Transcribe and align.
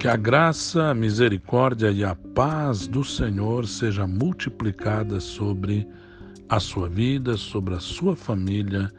Que 0.00 0.08
a 0.08 0.16
graça, 0.16 0.84
a 0.84 0.94
misericórdia 0.94 1.90
e 1.90 2.02
a 2.02 2.14
paz 2.14 2.86
do 2.86 3.04
Senhor 3.04 3.68
seja 3.68 4.06
multiplicada 4.06 5.20
sobre 5.20 5.86
a 6.48 6.58
sua 6.58 6.88
vida, 6.88 7.36
sobre 7.36 7.74
a 7.74 7.80
sua 7.80 8.16
família 8.16 8.90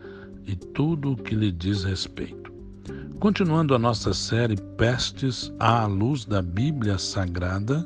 e 0.46 0.56
tudo 0.56 1.14
o 1.14 1.18
que 1.18 1.34
lhe 1.34 1.52
diz 1.52 1.84
respeito. 1.84 2.54
Continuando 3.20 3.74
a 3.74 3.80
nossa 3.80 4.14
série 4.14 4.56
Pestes 4.78 5.52
à 5.60 5.88
luz 5.88 6.24
da 6.24 6.40
Bíblia 6.40 7.00
Sagrada, 7.00 7.84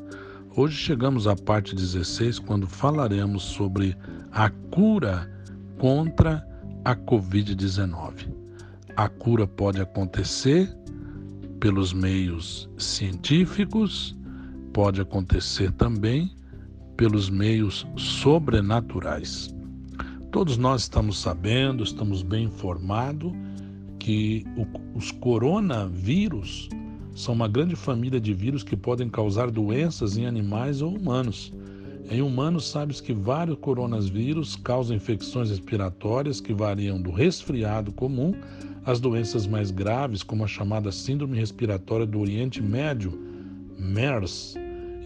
hoje 0.53 0.75
chegamos 0.75 1.25
à 1.25 1.37
parte 1.37 1.73
16, 1.73 2.39
quando 2.39 2.67
falaremos 2.67 3.43
sobre 3.43 3.95
a 4.33 4.49
cura 4.49 5.31
contra 5.79 6.45
a 6.83 6.93
Covid-19. 6.93 8.27
A 8.97 9.07
cura 9.07 9.47
pode 9.47 9.79
acontecer 9.79 10.69
pelos 11.65 11.93
meios 11.93 12.69
científicos, 12.77 14.15
pode 14.71 15.01
acontecer 15.01 15.71
também 15.71 16.29
pelos 16.95 17.27
meios 17.27 17.87
sobrenaturais. 17.97 19.51
Todos 20.31 20.57
nós 20.57 20.83
estamos 20.83 21.17
sabendo, 21.17 21.83
estamos 21.83 22.21
bem 22.21 22.45
informados 22.45 23.33
que 23.97 24.45
os 24.93 25.09
coronavírus 25.09 26.69
são 27.15 27.33
uma 27.33 27.47
grande 27.47 27.75
família 27.75 28.19
de 28.19 28.31
vírus 28.31 28.61
que 28.61 28.77
podem 28.77 29.09
causar 29.09 29.49
doenças 29.49 30.17
em 30.17 30.27
animais 30.27 30.83
ou 30.83 30.95
humanos. 30.95 31.51
Em 32.11 32.21
humanos, 32.21 32.69
sabes 32.69 33.01
que 33.01 33.11
vários 33.11 33.57
coronavírus 33.57 34.55
causam 34.55 34.95
infecções 34.95 35.49
respiratórias 35.49 36.39
que 36.39 36.53
variam 36.53 37.01
do 37.01 37.09
resfriado 37.09 37.91
comum 37.91 38.35
às 38.85 38.99
doenças 38.99 39.47
mais 39.47 39.71
graves, 39.71 40.21
como 40.21 40.43
a 40.43 40.47
chamada 40.47 40.91
Síndrome 40.91 41.37
Respiratória 41.37 42.05
do 42.05 42.19
Oriente 42.19 42.61
Médio, 42.61 43.19
MERS, 43.79 44.55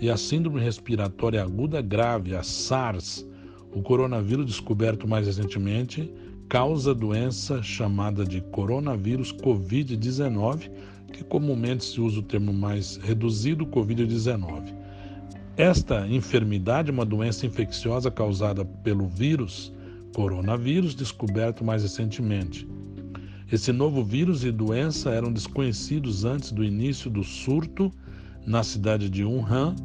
e 0.02 0.10
a 0.10 0.18
Síndrome 0.18 0.60
Respiratória 0.60 1.42
Aguda 1.42 1.82
Grave, 1.82 2.36
a 2.36 2.44
SARS. 2.44 3.26
O 3.74 3.82
coronavírus 3.82 4.46
descoberto 4.46 5.08
mais 5.08 5.28
recentemente 5.28 6.12
causa 6.48 6.92
a 6.92 6.94
doença 6.94 7.62
chamada 7.62 8.26
de 8.26 8.42
coronavírus 8.42 9.32
Covid-19, 9.32 10.72
que 11.14 11.24
comumente 11.24 11.86
se 11.86 12.02
usa 12.02 12.20
o 12.20 12.24
termo 12.24 12.52
mais 12.52 12.98
reduzido, 12.98 13.66
Covid-19. 13.66 14.74
Esta 15.56 16.08
enfermidade 16.08 16.90
é 16.90 16.94
uma 16.94 17.06
doença 17.06 17.46
infecciosa 17.46 18.10
causada 18.10 18.64
pelo 18.64 19.08
vírus 19.08 19.74
coronavírus, 20.16 20.96
descoberto 20.96 21.64
mais 21.64 21.84
recentemente. 21.84 22.68
Esse 23.52 23.72
novo 23.72 24.04
vírus 24.04 24.44
e 24.44 24.52
doença 24.52 25.10
eram 25.10 25.34
desconhecidos 25.34 26.24
antes 26.24 26.52
do 26.52 26.64
início 26.64 27.10
do 27.10 27.24
surto 27.24 27.92
na 28.46 28.62
cidade 28.62 29.10
de 29.10 29.24
Wuhan, 29.24 29.76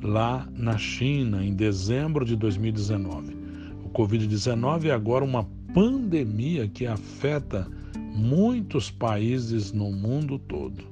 lá 0.00 0.48
na 0.54 0.78
China, 0.78 1.44
em 1.44 1.52
dezembro 1.52 2.24
de 2.24 2.36
2019. 2.36 3.36
O 3.84 3.88
Covid-19 3.88 4.84
é 4.84 4.92
agora 4.92 5.24
uma 5.24 5.44
pandemia 5.74 6.68
que 6.68 6.86
afeta 6.86 7.66
muitos 8.14 8.88
países 8.88 9.72
no 9.72 9.90
mundo 9.90 10.38
todo. 10.38 10.84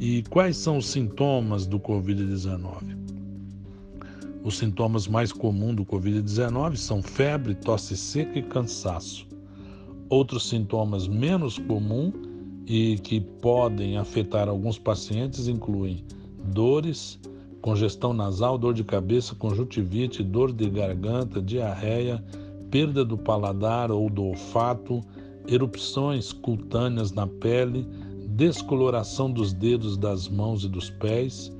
E 0.00 0.22
quais 0.30 0.56
são 0.56 0.78
os 0.78 0.86
sintomas 0.86 1.66
do 1.66 1.78
Covid-19? 1.78 2.96
Os 4.42 4.56
sintomas 4.56 5.06
mais 5.06 5.30
comuns 5.30 5.76
do 5.76 5.84
Covid-19 5.84 6.76
são 6.76 7.02
febre, 7.02 7.54
tosse 7.54 7.96
seca 7.96 8.38
e 8.38 8.42
cansaço. 8.42 9.25
Outros 10.08 10.48
sintomas 10.48 11.08
menos 11.08 11.58
comuns 11.58 12.14
e 12.66 12.96
que 12.98 13.20
podem 13.20 13.96
afetar 13.96 14.48
alguns 14.48 14.78
pacientes 14.78 15.48
incluem 15.48 16.04
dores, 16.44 17.18
congestão 17.60 18.12
nasal, 18.12 18.56
dor 18.56 18.74
de 18.74 18.84
cabeça, 18.84 19.34
conjuntivite, 19.34 20.22
dor 20.22 20.52
de 20.52 20.68
garganta, 20.70 21.42
diarreia, 21.42 22.22
perda 22.70 23.04
do 23.04 23.18
paladar 23.18 23.90
ou 23.90 24.08
do 24.08 24.24
olfato, 24.24 25.00
erupções 25.48 26.32
cutâneas 26.32 27.12
na 27.12 27.26
pele, 27.26 27.86
descoloração 28.28 29.30
dos 29.30 29.52
dedos 29.52 29.96
das 29.96 30.28
mãos 30.28 30.64
e 30.64 30.68
dos 30.68 30.90
pés, 30.90 31.52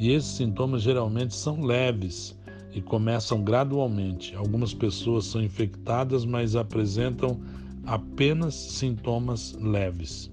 e 0.00 0.10
esses 0.10 0.30
sintomas 0.32 0.82
geralmente 0.82 1.34
são 1.34 1.62
leves 1.62 2.36
e 2.74 2.80
começam 2.80 3.42
gradualmente. 3.42 4.34
Algumas 4.34 4.72
pessoas 4.72 5.26
são 5.26 5.42
infectadas, 5.42 6.24
mas 6.24 6.56
apresentam 6.56 7.38
apenas 7.84 8.54
sintomas 8.54 9.54
leves. 9.60 10.30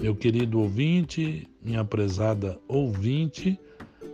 Meu 0.00 0.14
querido 0.14 0.60
ouvinte, 0.60 1.48
minha 1.62 1.84
prezada 1.84 2.58
ouvinte, 2.68 3.58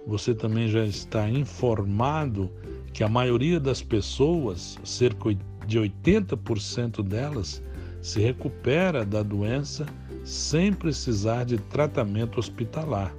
você 0.07 0.35
também 0.35 0.69
já 0.69 0.85
está 0.85 1.29
informado 1.29 2.51
que 2.93 3.03
a 3.03 3.09
maioria 3.09 3.59
das 3.59 3.83
pessoas, 3.83 4.79
cerca 4.85 5.35
de 5.67 5.79
80% 5.79 7.03
delas, 7.03 7.63
se 8.01 8.21
recupera 8.21 9.05
da 9.05 9.23
doença 9.23 9.85
sem 10.25 10.73
precisar 10.73 11.45
de 11.45 11.59
tratamento 11.59 12.39
hospitalar. 12.39 13.15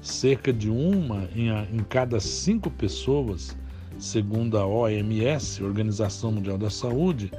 Cerca 0.00 0.52
de 0.52 0.70
uma 0.70 1.28
em, 1.34 1.82
cada 1.88 2.20
cinco 2.20 2.70
pessoas, 2.70 3.56
segundo 3.98 4.56
a 4.58 4.66
OMS, 4.66 5.62
Organização 5.62 6.32
Mundial 6.32 6.56
da 6.56 6.70
Saúde, 6.70 7.30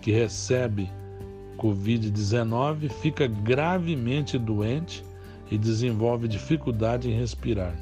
que 0.00 0.10
recebe 0.10 0.90
Covid-19, 1.58 2.90
fica 2.90 3.26
gravemente 3.26 4.38
doente 4.38 5.04
e 5.50 5.58
desenvolve 5.58 6.26
dificuldade 6.26 7.10
em 7.10 7.18
respirar. 7.18 7.74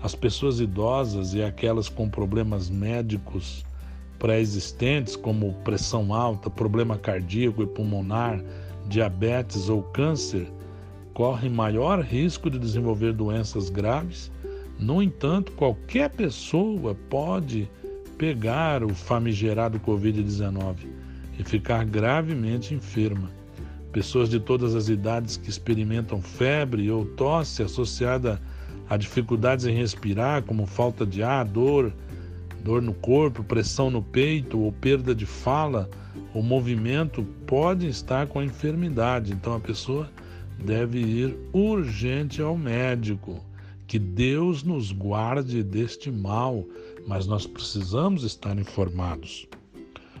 As 0.00 0.14
pessoas 0.14 0.60
idosas 0.60 1.34
e 1.34 1.42
aquelas 1.42 1.88
com 1.88 2.08
problemas 2.08 2.70
médicos 2.70 3.64
pré-existentes, 4.18 5.16
como 5.16 5.54
pressão 5.64 6.12
alta, 6.14 6.48
problema 6.48 6.96
cardíaco 6.96 7.62
e 7.62 7.66
pulmonar, 7.66 8.40
diabetes 8.88 9.68
ou 9.68 9.82
câncer, 9.82 10.50
correm 11.12 11.50
maior 11.50 12.00
risco 12.00 12.48
de 12.48 12.58
desenvolver 12.58 13.12
doenças 13.12 13.68
graves. 13.68 14.30
No 14.78 15.02
entanto, 15.02 15.52
qualquer 15.52 16.10
pessoa 16.10 16.96
pode 17.08 17.68
pegar 18.16 18.82
o 18.82 18.94
famigerado 18.94 19.78
Covid-19 19.80 20.86
e 21.38 21.44
ficar 21.44 21.84
gravemente 21.84 22.74
enferma. 22.74 23.30
Pessoas 23.92 24.28
de 24.28 24.38
todas 24.38 24.74
as 24.74 24.88
idades 24.88 25.36
que 25.36 25.48
experimentam 25.48 26.20
febre 26.20 26.90
ou 26.90 27.04
tosse 27.04 27.62
associada 27.62 28.40
a 28.88 28.96
dificuldades 28.96 29.66
em 29.66 29.74
respirar, 29.74 30.42
como 30.42 30.66
falta 30.66 31.06
de 31.06 31.22
ar, 31.22 31.44
dor, 31.44 31.92
dor 32.62 32.82
no 32.82 32.94
corpo, 32.94 33.44
pressão 33.44 33.90
no 33.90 34.02
peito 34.02 34.58
ou 34.58 34.72
perda 34.72 35.14
de 35.14 35.26
fala 35.26 35.88
ou 36.38 36.42
movimento, 36.42 37.24
podem 37.48 37.88
estar 37.88 38.28
com 38.28 38.38
a 38.38 38.44
enfermidade. 38.44 39.32
Então 39.32 39.54
a 39.54 39.60
pessoa 39.60 40.08
deve 40.64 41.00
ir 41.00 41.36
urgente 41.52 42.40
ao 42.40 42.56
médico. 42.56 43.44
Que 43.88 43.98
Deus 43.98 44.62
nos 44.62 44.92
guarde 44.92 45.64
deste 45.64 46.12
mal, 46.12 46.64
mas 47.08 47.26
nós 47.26 47.44
precisamos 47.44 48.22
estar 48.22 48.56
informados. 48.56 49.48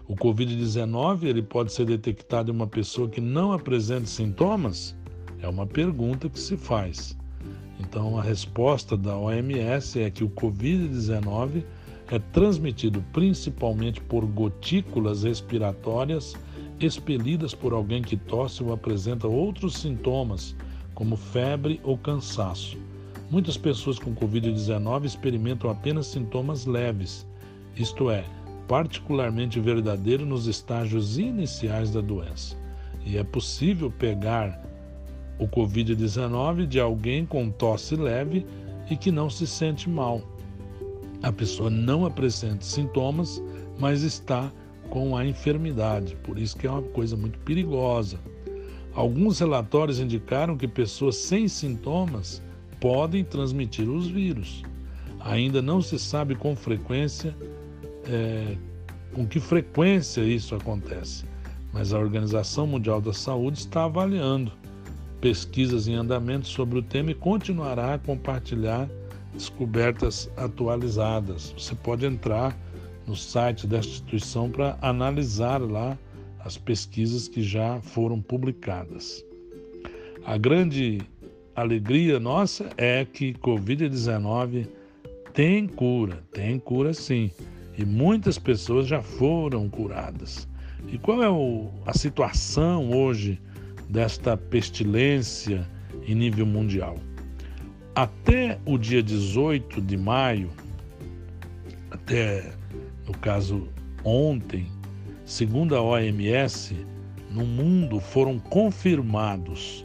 O 0.08 0.16
COVID-19 0.16 1.22
ele 1.24 1.42
pode 1.42 1.72
ser 1.72 1.86
detectado 1.86 2.50
em 2.50 2.54
uma 2.54 2.66
pessoa 2.66 3.08
que 3.08 3.20
não 3.20 3.52
apresenta 3.52 4.06
sintomas? 4.06 4.96
É 5.40 5.46
uma 5.46 5.68
pergunta 5.68 6.28
que 6.28 6.40
se 6.40 6.56
faz. 6.56 7.16
Então, 7.78 8.18
a 8.18 8.22
resposta 8.22 8.96
da 8.96 9.16
OMS 9.16 10.00
é 10.00 10.10
que 10.10 10.24
o 10.24 10.30
Covid-19 10.30 11.62
é 12.10 12.18
transmitido 12.18 13.04
principalmente 13.12 14.00
por 14.00 14.24
gotículas 14.24 15.24
respiratórias 15.24 16.34
expelidas 16.80 17.54
por 17.54 17.72
alguém 17.72 18.02
que 18.02 18.16
tosse 18.16 18.62
ou 18.62 18.72
apresenta 18.72 19.26
outros 19.26 19.74
sintomas, 19.74 20.54
como 20.94 21.16
febre 21.16 21.80
ou 21.82 21.98
cansaço. 21.98 22.78
Muitas 23.30 23.56
pessoas 23.56 23.98
com 23.98 24.14
Covid-19 24.14 25.04
experimentam 25.04 25.70
apenas 25.70 26.06
sintomas 26.06 26.64
leves, 26.64 27.26
isto 27.76 28.10
é, 28.10 28.24
particularmente 28.66 29.60
verdadeiro 29.60 30.24
nos 30.24 30.46
estágios 30.46 31.18
iniciais 31.18 31.90
da 31.90 32.00
doença. 32.00 32.56
E 33.04 33.16
é 33.16 33.24
possível 33.24 33.90
pegar 33.90 34.62
o 35.38 35.46
Covid-19 35.46 36.66
de 36.66 36.80
alguém 36.80 37.24
com 37.24 37.50
tosse 37.50 37.96
leve 37.96 38.46
e 38.90 38.96
que 38.96 39.10
não 39.10 39.28
se 39.30 39.46
sente 39.46 39.88
mal. 39.88 40.22
A 41.22 41.32
pessoa 41.32 41.68
não 41.68 42.06
apresenta 42.06 42.64
sintomas, 42.64 43.42
mas 43.78 44.02
está 44.02 44.52
com 44.90 45.16
a 45.16 45.24
enfermidade, 45.24 46.16
por 46.22 46.38
isso 46.38 46.56
que 46.56 46.66
é 46.66 46.70
uma 46.70 46.82
coisa 46.82 47.16
muito 47.16 47.38
perigosa. 47.40 48.18
Alguns 48.94 49.38
relatórios 49.38 50.00
indicaram 50.00 50.56
que 50.56 50.66
pessoas 50.66 51.16
sem 51.16 51.46
sintomas 51.46 52.42
podem 52.80 53.22
transmitir 53.22 53.88
os 53.88 54.06
vírus. 54.06 54.62
Ainda 55.20 55.60
não 55.60 55.82
se 55.82 55.98
sabe 55.98 56.34
com 56.34 56.56
frequência 56.56 57.36
é, 58.06 58.56
com 59.12 59.26
que 59.26 59.40
frequência 59.40 60.20
isso 60.22 60.54
acontece, 60.54 61.24
mas 61.72 61.92
a 61.92 61.98
Organização 61.98 62.66
Mundial 62.66 63.00
da 63.00 63.12
Saúde 63.12 63.58
está 63.58 63.84
avaliando 63.84 64.52
pesquisas 65.20 65.88
em 65.88 65.94
andamento 65.94 66.46
sobre 66.46 66.78
o 66.78 66.82
tema 66.82 67.10
e 67.10 67.14
continuará 67.14 67.94
a 67.94 67.98
compartilhar 67.98 68.88
descobertas 69.38 70.30
atualizadas. 70.36 71.54
Você 71.56 71.74
pode 71.74 72.04
entrar 72.04 72.56
no 73.06 73.16
site 73.16 73.66
da 73.66 73.78
instituição 73.78 74.50
para 74.50 74.76
analisar 74.82 75.62
lá 75.62 75.96
as 76.40 76.58
pesquisas 76.58 77.28
que 77.28 77.42
já 77.42 77.80
foram 77.80 78.20
publicadas. 78.20 79.24
A 80.26 80.36
grande 80.36 81.00
alegria 81.54 82.20
nossa 82.20 82.68
é 82.76 83.04
que 83.04 83.32
Covid-19 83.34 84.66
tem 85.32 85.66
cura, 85.66 86.22
tem 86.32 86.58
cura 86.58 86.92
sim, 86.92 87.30
e 87.76 87.84
muitas 87.84 88.38
pessoas 88.38 88.86
já 88.86 89.00
foram 89.00 89.68
curadas. 89.68 90.48
E 90.88 90.98
qual 90.98 91.22
é 91.22 91.30
o, 91.30 91.70
a 91.86 91.92
situação 91.92 92.90
hoje 92.90 93.40
desta 93.88 94.36
pestilência 94.36 95.66
em 96.06 96.14
nível 96.14 96.44
mundial? 96.44 96.98
Até 97.98 98.58
o 98.64 98.78
dia 98.78 99.02
18 99.02 99.82
de 99.82 99.96
maio, 99.96 100.50
até 101.90 102.52
no 103.04 103.12
caso 103.18 103.66
ontem, 104.04 104.68
segundo 105.24 105.74
a 105.74 105.82
OMS, 105.82 106.76
no 107.28 107.44
mundo 107.44 107.98
foram 107.98 108.38
confirmados 108.38 109.84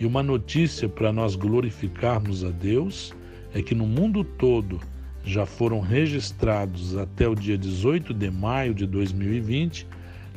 E 0.00 0.06
uma 0.06 0.22
notícia 0.22 0.88
para 0.88 1.12
nós 1.12 1.36
glorificarmos 1.36 2.42
a 2.42 2.48
Deus 2.48 3.12
é 3.52 3.60
que 3.60 3.74
no 3.74 3.86
mundo 3.86 4.24
todo 4.24 4.80
já 5.22 5.44
foram 5.44 5.80
registrados 5.80 6.96
até 6.96 7.28
o 7.28 7.34
dia 7.34 7.58
18 7.58 8.14
de 8.14 8.30
maio 8.30 8.72
de 8.72 8.86
2020 8.86 9.86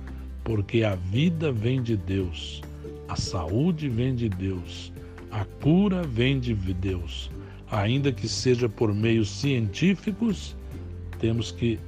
porque 0.43 0.82
a 0.85 0.94
vida 0.94 1.52
vem 1.52 1.82
de 1.82 1.96
Deus, 1.96 2.62
a 3.08 3.17
saúde 3.17 3.88
vem 3.88 4.14
de 4.14 4.29
Deus, 4.29 4.93
a 5.31 5.44
cura 5.62 6.02
vem 6.02 6.38
de 6.38 6.55
Deus. 6.55 7.31
Ainda 7.70 8.12
que 8.12 8.29
seja 8.29 8.69
por 8.69 8.94
meios 8.94 9.29
científicos, 9.29 10.55
temos 11.19 11.50
que 11.50 11.81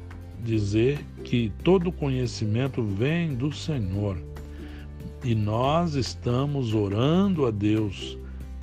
dizer 0.42 0.98
que 1.22 1.52
todo 1.62 1.92
conhecimento 1.92 2.82
vem 2.82 3.34
do 3.34 3.52
Senhor. 3.52 4.16
E 5.26 5.34
nós 5.34 5.96
estamos 5.96 6.72
orando 6.72 7.46
a 7.46 7.50
Deus, 7.50 8.16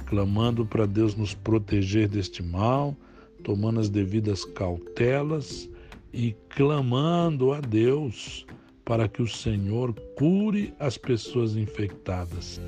clamando 0.05 0.65
para 0.65 0.85
Deus 0.85 1.13
nos 1.13 1.33
proteger 1.33 2.07
deste 2.07 2.41
mal, 2.41 2.95
tomando 3.43 3.81
as 3.81 3.89
devidas 3.89 4.45
cautelas 4.45 5.69
e 6.13 6.33
clamando 6.47 7.51
a 7.51 7.59
Deus 7.59 8.45
para 8.85 9.09
que 9.09 9.21
o 9.21 9.27
Senhor 9.27 9.93
cure 10.15 10.73
as 10.79 10.97
pessoas 10.97 11.57
infectadas. 11.57 12.61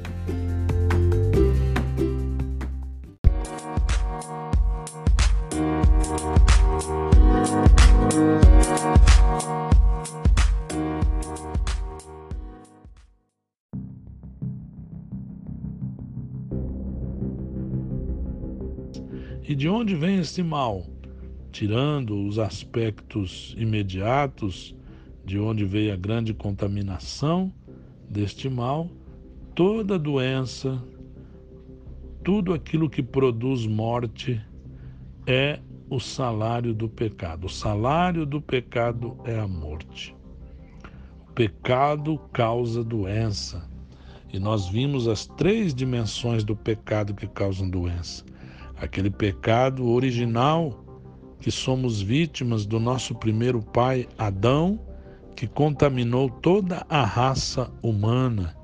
Onde 19.75 19.94
vem 19.94 20.20
esse 20.20 20.41
mal? 20.41 20.86
Tirando 21.51 22.25
os 22.25 22.39
aspectos 22.39 23.53
imediatos 23.58 24.74
de 25.25 25.38
onde 25.38 25.65
veio 25.65 25.94
a 25.94 25.98
grande 25.98 26.34
contaminação 26.34 27.51
deste 28.10 28.50
mal, 28.50 28.89
toda 29.53 30.00
doença, 30.00 30.82
tudo 32.24 32.53
aquilo 32.53 32.89
que 32.89 33.03
produz 33.03 33.67
morte 33.67 34.41
é 35.27 35.60
o 35.89 36.00
salário 36.00 36.74
do 36.74 36.88
pecado. 36.88 37.48
O 37.48 37.50
salário 37.50 38.25
do 38.25 38.41
pecado 38.41 39.17
é 39.25 39.38
a 39.38 39.48
morte. 39.48 40.15
O 41.27 41.34
pecado 41.34 42.17
causa 42.32 42.84
doença. 42.84 43.70
E 44.32 44.39
nós 44.39 44.67
vimos 44.67 45.08
as 45.08 45.25
três 45.25 45.74
dimensões 45.74 46.44
do 46.44 46.55
pecado 46.55 47.13
que 47.13 47.27
causam 47.27 47.70
doença 47.70 48.24
aquele 48.77 49.10
pecado 49.10 49.88
original 49.88 50.84
que 51.39 51.51
somos 51.51 52.01
vítimas 52.01 52.65
do 52.65 52.79
nosso 52.79 53.15
primeiro 53.15 53.62
pai 53.62 54.08
Adão, 54.17 54.79
que 55.36 55.48
contaminou 55.48 56.29
toda 56.29 56.86
a 56.89 57.03
raça 57.03 57.72
humana. 57.82 58.55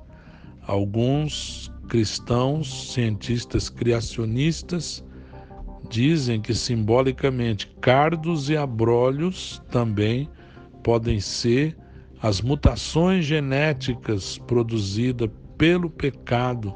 Alguns 0.66 1.70
cristãos, 1.88 2.92
cientistas 2.92 3.68
criacionistas, 3.68 5.04
dizem 5.90 6.40
que 6.40 6.54
simbolicamente 6.54 7.66
cardos 7.80 8.48
e 8.48 8.56
abrolhos 8.56 9.62
também 9.70 10.28
podem 10.82 11.20
ser 11.20 11.76
as 12.22 12.40
mutações 12.40 13.24
genéticas 13.24 14.38
produzidas 14.38 15.28
pelo 15.58 15.90
pecado 15.90 16.74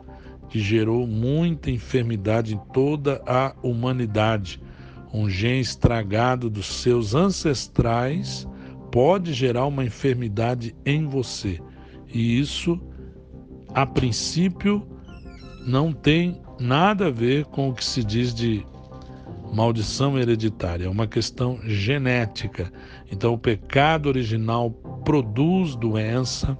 que 0.48 0.58
gerou 0.60 1.06
muita 1.06 1.70
enfermidade 1.70 2.54
em 2.54 2.58
toda 2.72 3.22
a 3.26 3.54
humanidade. 3.62 4.60
Um 5.12 5.28
gene 5.28 5.60
estragado 5.60 6.50
dos 6.50 6.66
seus 6.66 7.14
ancestrais 7.14 8.46
pode 8.90 9.32
gerar 9.32 9.66
uma 9.66 9.84
enfermidade 9.84 10.74
em 10.84 11.06
você. 11.06 11.60
E 12.12 12.38
isso, 12.38 12.80
a 13.74 13.84
princípio, 13.84 14.86
não 15.66 15.92
tem 15.92 16.40
nada 16.58 17.08
a 17.08 17.10
ver 17.10 17.44
com 17.46 17.68
o 17.68 17.74
que 17.74 17.84
se 17.84 18.02
diz 18.02 18.34
de 18.34 18.64
maldição 19.52 20.18
hereditária, 20.18 20.86
é 20.86 20.88
uma 20.88 21.06
questão 21.06 21.58
genética. 21.64 22.72
Então, 23.10 23.32
o 23.34 23.38
pecado 23.38 24.08
original 24.08 24.70
produz 25.04 25.76
doença, 25.76 26.56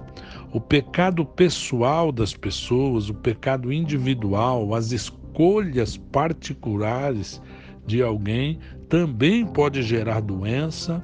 o 0.53 0.61
pecado 0.61 1.25
pessoal 1.25 2.11
das 2.11 2.33
pessoas, 2.33 3.09
o 3.09 3.13
pecado 3.13 3.71
individual, 3.71 4.73
as 4.73 4.91
escolhas 4.91 5.97
particulares 5.97 7.41
de 7.85 8.01
alguém 8.01 8.59
também 8.89 9.45
pode 9.45 9.81
gerar 9.81 10.21
doença 10.21 11.03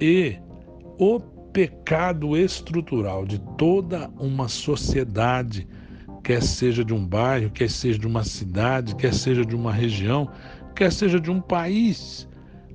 e 0.00 0.36
o 0.98 1.18
pecado 1.52 2.36
estrutural 2.36 3.24
de 3.24 3.38
toda 3.56 4.10
uma 4.18 4.46
sociedade, 4.46 5.66
quer 6.22 6.42
seja 6.42 6.84
de 6.84 6.92
um 6.92 7.06
bairro, 7.06 7.50
quer 7.50 7.70
seja 7.70 7.98
de 7.98 8.06
uma 8.06 8.24
cidade, 8.24 8.94
quer 8.94 9.14
seja 9.14 9.44
de 9.44 9.56
uma 9.56 9.72
região, 9.72 10.28
quer 10.74 10.92
seja 10.92 11.18
de 11.18 11.30
um 11.30 11.40
país. 11.40 12.28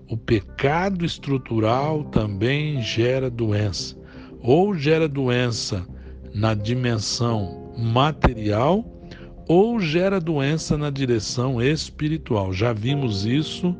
O 0.10 0.18
pecado 0.18 1.06
estrutural 1.06 2.04
também 2.06 2.82
gera 2.82 3.30
doença. 3.30 4.01
Ou 4.42 4.76
gera 4.76 5.08
doença 5.08 5.86
na 6.34 6.54
dimensão 6.54 7.74
material, 7.78 8.86
ou 9.48 9.80
gera 9.80 10.20
doença 10.20 10.78
na 10.78 10.90
direção 10.90 11.62
espiritual. 11.62 12.54
Já 12.54 12.74
vimos 12.74 13.26
isso 13.26 13.76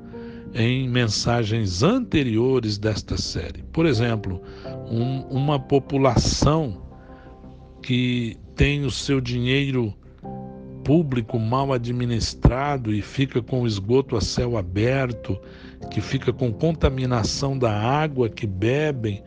em 0.54 0.90
mensagens 0.90 1.82
anteriores 1.82 2.78
desta 2.78 3.18
série. 3.18 3.64
Por 3.72 3.86
exemplo, 3.86 4.42
um, 4.90 5.22
uma 5.30 5.60
população 5.60 6.82
que 7.82 8.38
tem 8.56 8.84
o 8.84 8.92
seu 8.92 9.22
dinheiro 9.22 9.94
público 10.84 11.40
mal 11.40 11.72
administrado 11.72 12.94
e 12.94 13.02
fica 13.02 13.42
com 13.42 13.62
o 13.62 13.68
esgoto 13.68 14.18
a 14.18 14.22
céu 14.22 14.58
aberto, 14.58 15.40
que 15.90 16.02
fica 16.02 16.34
com 16.34 16.52
contaminação 16.52 17.58
da 17.58 17.72
água 17.72 18.30
que 18.30 18.46
bebem 18.46 19.24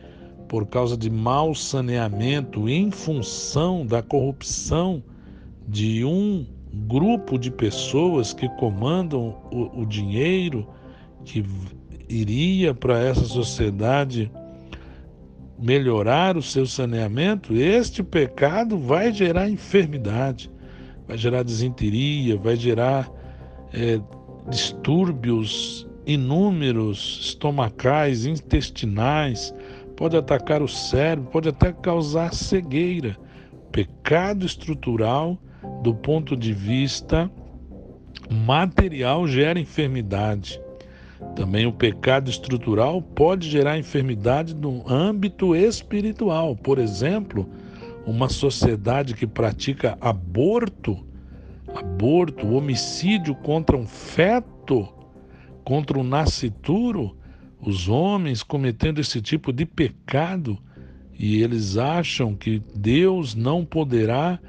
por 0.47 0.65
causa 0.67 0.95
de 0.95 1.09
mau 1.09 1.55
saneamento 1.55 2.69
em 2.69 2.91
função 2.91 3.85
da 3.85 4.01
corrupção 4.01 5.03
de 5.67 6.05
um 6.05 6.45
grupo 6.87 7.37
de 7.37 7.49
pessoas 7.49 8.33
que 8.33 8.47
comandam 8.57 9.37
o, 9.51 9.81
o 9.81 9.85
dinheiro 9.85 10.67
que 11.23 11.43
iria 12.07 12.73
para 12.73 12.99
essa 12.99 13.23
sociedade 13.23 14.31
melhorar 15.57 16.37
o 16.37 16.41
seu 16.41 16.65
saneamento, 16.65 17.53
este 17.53 18.03
pecado 18.03 18.77
vai 18.77 19.11
gerar 19.11 19.49
enfermidade, 19.49 20.51
vai 21.07 21.17
gerar 21.17 21.43
desinteria, 21.43 22.37
vai 22.37 22.55
gerar 22.55 23.09
é, 23.73 23.99
distúrbios 24.49 25.87
inúmeros 26.05 27.19
estomacais, 27.23 28.25
intestinais, 28.25 29.53
pode 29.95 30.17
atacar 30.17 30.61
o 30.61 30.67
cérebro, 30.67 31.29
pode 31.31 31.49
até 31.49 31.71
causar 31.71 32.33
cegueira. 32.33 33.17
Pecado 33.71 34.45
estrutural, 34.45 35.37
do 35.81 35.93
ponto 35.93 36.35
de 36.35 36.53
vista 36.53 37.29
material, 38.29 39.27
gera 39.27 39.59
enfermidade. 39.59 40.61
Também 41.35 41.65
o 41.65 41.73
pecado 41.73 42.29
estrutural 42.29 43.01
pode 43.01 43.49
gerar 43.49 43.77
enfermidade 43.77 44.53
no 44.53 44.83
âmbito 44.89 45.55
espiritual. 45.55 46.55
Por 46.55 46.77
exemplo, 46.77 47.49
uma 48.05 48.29
sociedade 48.29 49.13
que 49.13 49.25
pratica 49.25 49.97
aborto, 49.99 51.05
aborto, 51.73 52.47
homicídio 52.47 53.35
contra 53.35 53.75
um 53.75 53.87
feto, 53.87 54.87
contra 55.63 55.97
um 55.97 56.03
nascituro, 56.03 57.17
os 57.65 57.89
homens 57.89 58.43
cometendo 58.43 58.99
esse 58.99 59.19
tipo 59.21 59.51
de 59.51 59.65
pecado 59.65 60.57
e 61.17 61.41
eles 61.41 61.77
acham 61.77 62.35
que 62.35 62.61
Deus 62.75 63.33
não 63.33 63.65
poderá, 63.65 64.39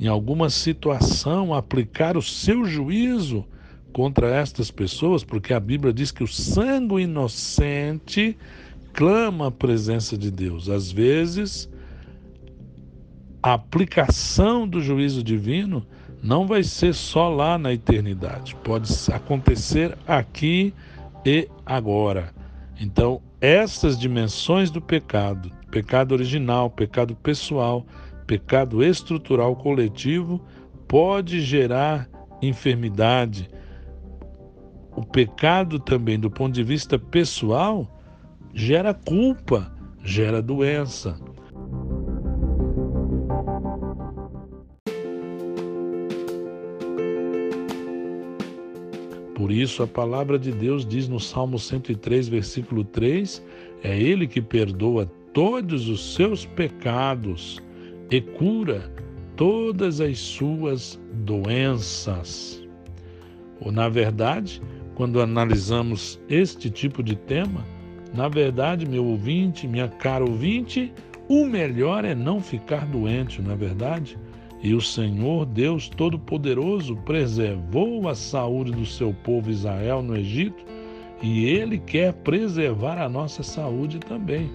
em 0.00 0.08
alguma 0.08 0.50
situação, 0.50 1.54
aplicar 1.54 2.16
o 2.16 2.22
seu 2.22 2.64
juízo 2.64 3.44
contra 3.92 4.34
estas 4.34 4.70
pessoas, 4.70 5.22
porque 5.22 5.54
a 5.54 5.60
Bíblia 5.60 5.92
diz 5.92 6.10
que 6.10 6.24
o 6.24 6.26
sangue 6.26 7.02
inocente 7.02 8.36
clama 8.92 9.48
a 9.48 9.52
presença 9.52 10.18
de 10.18 10.30
Deus. 10.30 10.68
Às 10.68 10.90
vezes, 10.90 11.70
a 13.40 13.52
aplicação 13.52 14.66
do 14.66 14.80
juízo 14.80 15.22
divino 15.22 15.86
não 16.22 16.46
vai 16.46 16.62
ser 16.64 16.94
só 16.94 17.28
lá 17.28 17.58
na 17.58 17.72
eternidade, 17.72 18.56
pode 18.64 18.90
acontecer 19.12 19.96
aqui 20.08 20.72
e 21.24 21.48
agora. 21.66 22.32
Então, 22.80 23.22
essas 23.40 23.98
dimensões 23.98 24.70
do 24.70 24.80
pecado, 24.80 25.50
pecado 25.70 26.12
original, 26.12 26.70
pecado 26.70 27.14
pessoal, 27.14 27.86
pecado 28.26 28.82
estrutural 28.82 29.54
coletivo, 29.56 30.44
pode 30.88 31.40
gerar 31.40 32.08
enfermidade, 32.42 33.48
o 34.96 35.04
pecado 35.04 35.78
também, 35.78 36.18
do 36.18 36.30
ponto 36.30 36.54
de 36.54 36.62
vista 36.62 36.98
pessoal, 36.98 38.00
gera 38.52 38.94
culpa, 38.94 39.72
gera 40.02 40.40
doença. 40.40 41.18
Por 49.44 49.52
isso, 49.52 49.82
a 49.82 49.86
palavra 49.86 50.38
de 50.38 50.50
Deus 50.50 50.86
diz 50.86 51.06
no 51.06 51.20
Salmo 51.20 51.58
103, 51.58 52.28
versículo 52.28 52.82
3: 52.82 53.44
é 53.82 53.94
Ele 53.94 54.26
que 54.26 54.40
perdoa 54.40 55.04
todos 55.34 55.86
os 55.86 56.14
seus 56.14 56.46
pecados 56.46 57.62
e 58.10 58.22
cura 58.22 58.90
todas 59.36 60.00
as 60.00 60.18
suas 60.18 60.98
doenças. 61.26 62.66
Ou, 63.60 63.70
na 63.70 63.86
verdade, 63.86 64.62
quando 64.94 65.20
analisamos 65.20 66.18
este 66.26 66.70
tipo 66.70 67.02
de 67.02 67.14
tema, 67.14 67.66
na 68.14 68.30
verdade, 68.30 68.88
meu 68.88 69.04
ouvinte, 69.04 69.68
minha 69.68 69.88
cara 69.88 70.24
ouvinte, 70.24 70.90
o 71.28 71.44
melhor 71.44 72.06
é 72.06 72.14
não 72.14 72.40
ficar 72.40 72.86
doente, 72.86 73.42
na 73.42 73.52
é 73.52 73.56
verdade? 73.56 74.16
E 74.64 74.72
o 74.72 74.80
Senhor 74.80 75.44
Deus 75.44 75.90
Todo-Poderoso 75.90 76.96
preservou 77.04 78.08
a 78.08 78.14
saúde 78.14 78.72
do 78.72 78.86
seu 78.86 79.12
povo 79.12 79.50
Israel 79.50 80.02
no 80.02 80.16
Egito 80.16 80.64
e 81.22 81.44
ele 81.44 81.76
quer 81.76 82.14
preservar 82.14 82.96
a 82.96 83.06
nossa 83.06 83.42
saúde 83.42 83.98
também. 83.98 84.50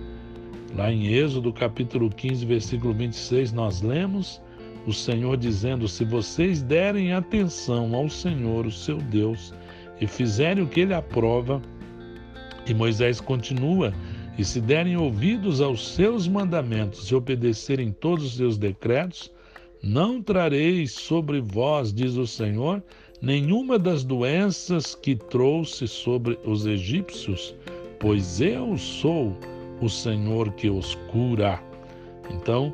Lá 0.76 0.92
em 0.92 1.06
Êxodo 1.14 1.54
capítulo 1.54 2.10
15, 2.10 2.44
versículo 2.44 2.92
26, 2.92 3.54
nós 3.54 3.84
lemos 3.84 4.42
o 4.88 4.92
Senhor 4.92 5.38
dizendo: 5.38 5.88
Se 5.88 6.04
vocês 6.04 6.64
derem 6.64 7.14
atenção 7.14 7.94
ao 7.94 8.10
Senhor, 8.10 8.66
o 8.66 8.72
seu 8.72 8.98
Deus, 8.98 9.54
e 10.02 10.08
fizerem 10.08 10.64
o 10.64 10.68
que 10.68 10.80
ele 10.80 10.94
aprova, 10.96 11.62
e 12.68 12.74
Moisés 12.74 13.22
continua, 13.22 13.94
e 14.40 14.44
se 14.44 14.60
derem 14.60 14.98
ouvidos 14.98 15.62
aos 15.62 15.88
seus 15.94 16.28
mandamentos 16.28 17.12
e 17.12 17.14
obedecerem 17.14 17.92
todos 17.92 18.26
os 18.26 18.38
seus 18.38 18.58
decretos, 18.58 19.32
não 19.82 20.22
trareis 20.22 20.92
sobre 20.92 21.40
vós, 21.40 21.94
diz 21.94 22.16
o 22.16 22.28
Senhor, 22.28 22.84
nenhuma 23.22 23.80
das 23.80 24.04
doenças 24.04 24.96
que 24.96 25.16
trouxe 25.16 25.88
sobre 25.88 26.38
os 26.46 26.66
egípcios, 26.66 27.56
pois 28.00 28.42
eu 28.42 28.78
sou 28.78 29.36
o 29.82 29.90
Senhor 29.90 30.52
que 30.54 30.70
os 30.70 30.96
cura. 31.12 31.62
Então, 32.30 32.74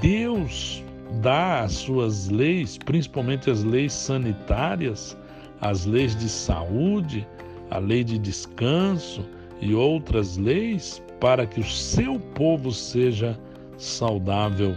Deus 0.00 0.82
dá 1.22 1.60
as 1.60 1.72
suas 1.72 2.28
leis, 2.28 2.78
principalmente 2.78 3.50
as 3.50 3.62
leis 3.62 3.92
sanitárias, 3.92 5.16
as 5.60 5.84
leis 5.84 6.16
de 6.16 6.28
saúde, 6.28 7.26
a 7.70 7.78
lei 7.78 8.02
de 8.04 8.18
descanso 8.18 9.24
e 9.60 9.74
outras 9.74 10.36
leis 10.36 11.02
para 11.20 11.46
que 11.46 11.60
o 11.60 11.64
seu 11.64 12.18
povo 12.34 12.72
seja 12.72 13.38
saudável. 13.76 14.76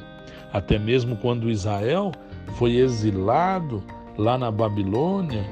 Até 0.53 0.77
mesmo 0.77 1.15
quando 1.17 1.49
Israel 1.49 2.11
foi 2.57 2.77
exilado 2.77 3.83
lá 4.17 4.37
na 4.37 4.51
Babilônia, 4.51 5.45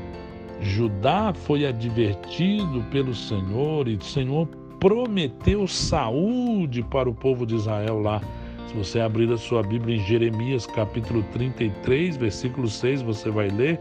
Judá 0.61 1.33
foi 1.33 1.65
advertido 1.65 2.83
pelo 2.91 3.15
Senhor 3.15 3.87
e 3.87 3.95
o 3.95 4.03
Senhor 4.03 4.47
prometeu 4.79 5.67
saúde 5.67 6.83
para 6.83 7.09
o 7.09 7.13
povo 7.13 7.45
de 7.45 7.55
Israel 7.55 7.99
lá. 7.99 8.21
Se 8.67 8.75
você 8.75 8.99
abrir 8.99 9.31
a 9.31 9.37
sua 9.37 9.63
Bíblia 9.63 9.95
em 9.95 10.05
Jeremias 10.05 10.65
capítulo 10.65 11.23
33, 11.33 12.17
versículo 12.17 12.67
6, 12.67 13.01
você 13.01 13.29
vai 13.29 13.47
ler 13.47 13.79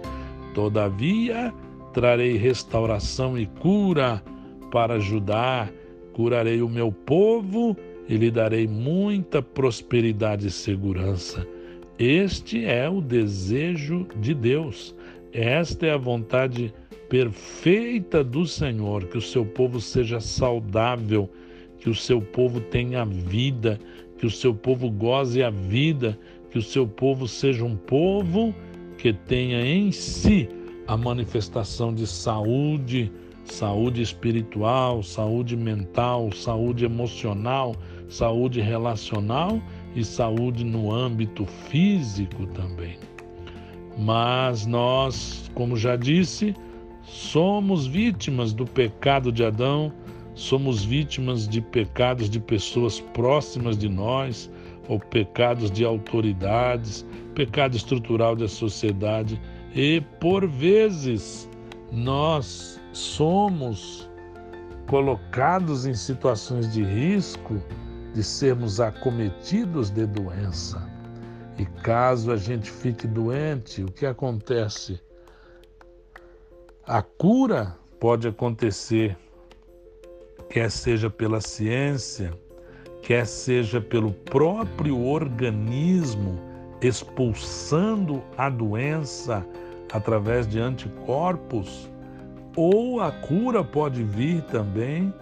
Todavia, 0.55 1.53
trarei 1.93 2.37
restauração 2.37 3.39
e 3.39 3.47
cura 3.47 4.23
para 4.71 4.95
ajudar, 4.95 5.71
curarei 6.13 6.63
o 6.63 6.69
meu 6.69 6.91
povo 6.91 7.77
e 8.09 8.17
lhe 8.17 8.31
darei 8.31 8.67
muita 8.67 9.43
prosperidade 9.43 10.47
e 10.47 10.50
segurança. 10.50 11.47
Este 11.99 12.65
é 12.65 12.88
o 12.88 13.00
desejo 13.00 14.07
de 14.21 14.33
Deus. 14.33 14.95
esta 15.33 15.87
é 15.87 15.93
a 15.93 15.99
vontade 15.99 16.73
perfeita 17.09 18.25
do 18.25 18.47
Senhor, 18.47 19.05
que 19.07 19.19
o 19.19 19.23
seu 19.23 19.45
povo 19.45 19.81
seja 19.81 20.21
saudável, 20.21 21.29
que 21.79 21.91
o 21.91 21.95
seu 21.95 22.21
povo 22.21 22.61
tenha 22.61 23.05
vida, 23.05 23.79
que 24.17 24.27
o 24.27 24.31
seu 24.31 24.55
povo 24.55 24.91
goze 24.91 25.43
a 25.43 25.50
vida, 25.50 26.19
que 26.50 26.59
o 26.59 26.62
seu 26.62 26.87
povo 26.87 27.29
seja 27.29 27.65
um 27.65 27.77
povo 27.77 28.55
que 28.97 29.12
tenha 29.12 29.65
em 29.65 29.93
si 29.93 30.49
a 30.87 30.97
manifestação 30.97 31.95
de 31.95 32.07
saúde, 32.07 33.12
saúde 33.45 34.03
espiritual, 34.03 35.03
saúde 35.03 35.57
mental, 35.57 36.33
saúde 36.33 36.85
emocional, 36.85 37.75
saúde 38.09 38.61
relacional 38.61 39.61
e 39.95 40.05
saúde 40.05 40.65
no 40.65 40.93
âmbito 40.93 41.45
físico 41.45 42.47
também. 42.47 42.99
Mas 43.99 44.67
nós, 44.67 45.50
como 45.55 45.77
já 45.77 45.97
disse, 45.97 46.55
somos 47.03 47.87
vítimas 47.87 48.53
do 48.53 48.65
pecado 48.65 49.33
de 49.33 49.45
Adão, 49.45 49.93
somos 50.35 50.85
vítimas 50.85 51.49
de 51.49 51.61
pecados 51.61 52.31
de 52.31 52.38
pessoas 52.38 53.00
próximas 53.00 53.77
de 53.77 53.88
nós, 53.88 54.50
ou 54.88 54.99
pecados 54.99 55.71
de 55.71 55.85
autoridades, 55.85 57.05
pecado 57.35 57.77
estrutural 57.77 58.35
da 58.35 58.49
sociedade, 58.49 59.41
e 59.75 60.00
por 60.19 60.47
vezes 60.47 61.49
nós 61.93 62.81
somos 62.93 64.09
colocados 64.87 65.87
em 65.87 65.95
situações 65.95 66.73
de 66.73 66.83
risco 66.83 67.61
de 68.15 68.23
sermos 68.23 68.81
acometidos 68.81 69.91
de 69.91 70.07
doença. 70.07 70.81
E 71.59 71.67
caso 71.83 72.31
a 72.31 72.37
gente 72.37 72.71
fique 72.71 73.07
doente, 73.07 73.83
o 73.83 73.91
que 73.91 74.07
acontece? 74.07 75.00
A 76.87 77.03
cura 77.03 77.77
pode 77.99 78.29
acontecer, 78.29 79.17
quer 80.49 80.71
seja 80.71 81.11
pela 81.11 81.41
ciência, 81.41 82.33
quer 83.03 83.27
seja 83.27 83.81
pelo 83.81 84.12
próprio 84.12 85.05
organismo 85.05 86.38
expulsando 86.81 88.23
a 88.37 88.49
doença 88.49 89.45
através 89.93 90.47
de 90.47 90.61
anticorpos, 90.61 91.91
ou 92.57 93.00
a 93.00 93.11
cura 93.11 93.65
pode 93.65 94.03
vir 94.03 94.43
também 94.43 95.12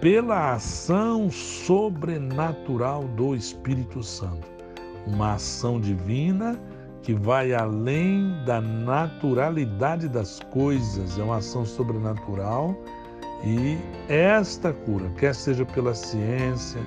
pela 0.00 0.54
ação 0.54 1.30
sobrenatural 1.30 3.04
do 3.16 3.34
Espírito 3.34 4.02
Santo 4.02 4.58
uma 5.06 5.34
ação 5.34 5.80
divina 5.80 6.58
que 7.02 7.14
vai 7.14 7.54
além 7.54 8.32
da 8.44 8.60
naturalidade 8.60 10.08
das 10.08 10.40
coisas, 10.52 11.18
é 11.18 11.22
uma 11.22 11.38
ação 11.38 11.64
sobrenatural 11.64 12.76
e 13.44 13.78
esta 14.08 14.72
cura, 14.72 15.08
quer 15.16 15.34
seja 15.34 15.64
pela 15.64 15.94
ciência, 15.94 16.80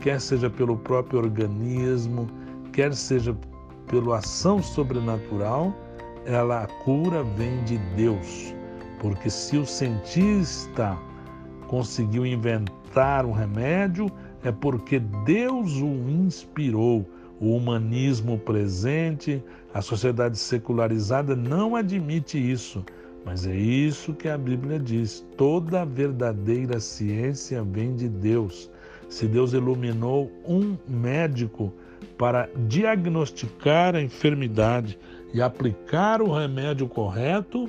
quer 0.00 0.20
seja 0.20 0.50
pelo 0.50 0.76
próprio 0.76 1.20
organismo, 1.20 2.28
quer 2.72 2.92
seja 2.94 3.34
pela 3.86 4.18
ação 4.18 4.62
sobrenatural, 4.62 5.72
ela 6.26 6.64
a 6.64 6.66
cura 6.84 7.22
vem 7.22 7.62
de 7.64 7.78
Deus. 7.96 8.54
Porque 9.00 9.30
se 9.30 9.56
o 9.56 9.64
cientista 9.64 10.98
conseguiu 11.74 12.24
inventar 12.24 13.26
um 13.26 13.32
remédio, 13.32 14.08
é 14.44 14.52
porque 14.52 15.00
Deus 15.26 15.72
o 15.78 16.08
inspirou. 16.08 17.04
O 17.40 17.56
humanismo 17.56 18.38
presente, 18.38 19.42
a 19.74 19.82
sociedade 19.82 20.38
secularizada 20.38 21.34
não 21.34 21.74
admite 21.74 22.38
isso, 22.38 22.84
mas 23.26 23.44
é 23.44 23.56
isso 23.56 24.14
que 24.14 24.28
a 24.28 24.38
Bíblia 24.38 24.78
diz: 24.78 25.26
toda 25.36 25.84
verdadeira 25.84 26.78
ciência 26.78 27.64
vem 27.64 27.96
de 27.96 28.08
Deus. 28.08 28.70
Se 29.08 29.26
Deus 29.26 29.52
iluminou 29.52 30.30
um 30.46 30.76
médico 30.88 31.72
para 32.16 32.48
diagnosticar 32.68 33.96
a 33.96 34.00
enfermidade 34.00 34.96
e 35.34 35.42
aplicar 35.42 36.22
o 36.22 36.32
remédio 36.32 36.86
correto, 36.86 37.68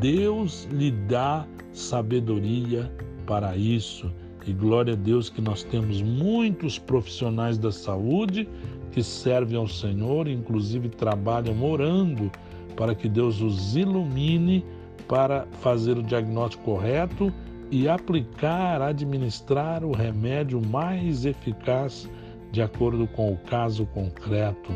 Deus 0.00 0.68
lhe 0.72 0.90
dá 0.90 1.46
sabedoria 1.72 2.90
para 3.26 3.56
isso. 3.56 4.10
E 4.46 4.52
glória 4.52 4.92
a 4.92 4.96
Deus 4.96 5.30
que 5.30 5.40
nós 5.40 5.62
temos 5.62 6.02
muitos 6.02 6.78
profissionais 6.78 7.56
da 7.56 7.72
saúde 7.72 8.48
que 8.92 9.02
servem 9.02 9.56
ao 9.56 9.66
Senhor, 9.66 10.28
inclusive 10.28 10.88
trabalham 10.88 11.64
orando 11.64 12.30
para 12.76 12.94
que 12.94 13.08
Deus 13.08 13.40
os 13.40 13.74
ilumine 13.74 14.64
para 15.08 15.46
fazer 15.60 15.96
o 15.96 16.02
diagnóstico 16.02 16.64
correto 16.64 17.32
e 17.70 17.88
aplicar, 17.88 18.82
administrar 18.82 19.84
o 19.84 19.92
remédio 19.92 20.60
mais 20.64 21.24
eficaz 21.24 22.08
de 22.52 22.62
acordo 22.62 23.06
com 23.08 23.32
o 23.32 23.36
caso 23.38 23.86
concreto 23.86 24.72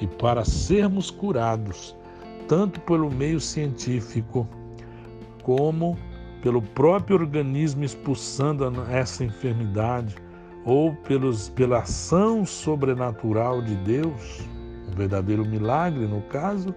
e 0.00 0.06
para 0.06 0.44
sermos 0.44 1.10
curados, 1.10 1.96
tanto 2.46 2.80
pelo 2.80 3.10
meio 3.10 3.40
científico 3.40 4.46
como 5.42 5.98
pelo 6.46 6.62
próprio 6.62 7.16
organismo 7.16 7.82
expulsando 7.82 8.66
essa 8.88 9.24
enfermidade 9.24 10.14
ou 10.64 10.94
pelos, 10.94 11.48
pela 11.48 11.80
ação 11.80 12.46
sobrenatural 12.46 13.60
de 13.60 13.74
Deus, 13.78 14.42
um 14.88 14.94
verdadeiro 14.94 15.44
milagre 15.44 16.06
no 16.06 16.22
caso, 16.28 16.72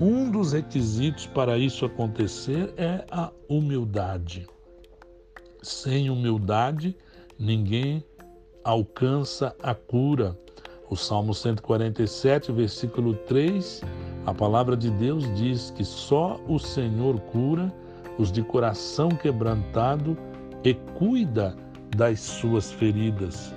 um 0.00 0.28
dos 0.28 0.52
requisitos 0.52 1.28
para 1.28 1.56
isso 1.56 1.84
acontecer 1.84 2.74
é 2.76 3.04
a 3.08 3.30
humildade. 3.48 4.48
Sem 5.62 6.10
humildade, 6.10 6.96
ninguém 7.38 8.02
alcança 8.64 9.54
a 9.62 9.76
cura. 9.76 10.36
O 10.90 10.96
Salmo 10.96 11.34
147, 11.34 12.50
versículo 12.50 13.14
3, 13.14 13.80
a 14.26 14.34
palavra 14.34 14.76
de 14.76 14.90
Deus 14.90 15.22
diz 15.36 15.70
que 15.70 15.84
só 15.84 16.40
o 16.48 16.58
Senhor 16.58 17.20
cura 17.20 17.72
os 18.18 18.30
de 18.32 18.42
coração 18.42 19.08
quebrantado 19.08 20.16
e 20.64 20.74
cuida 20.94 21.56
das 21.96 22.20
suas 22.20 22.70
feridas, 22.70 23.54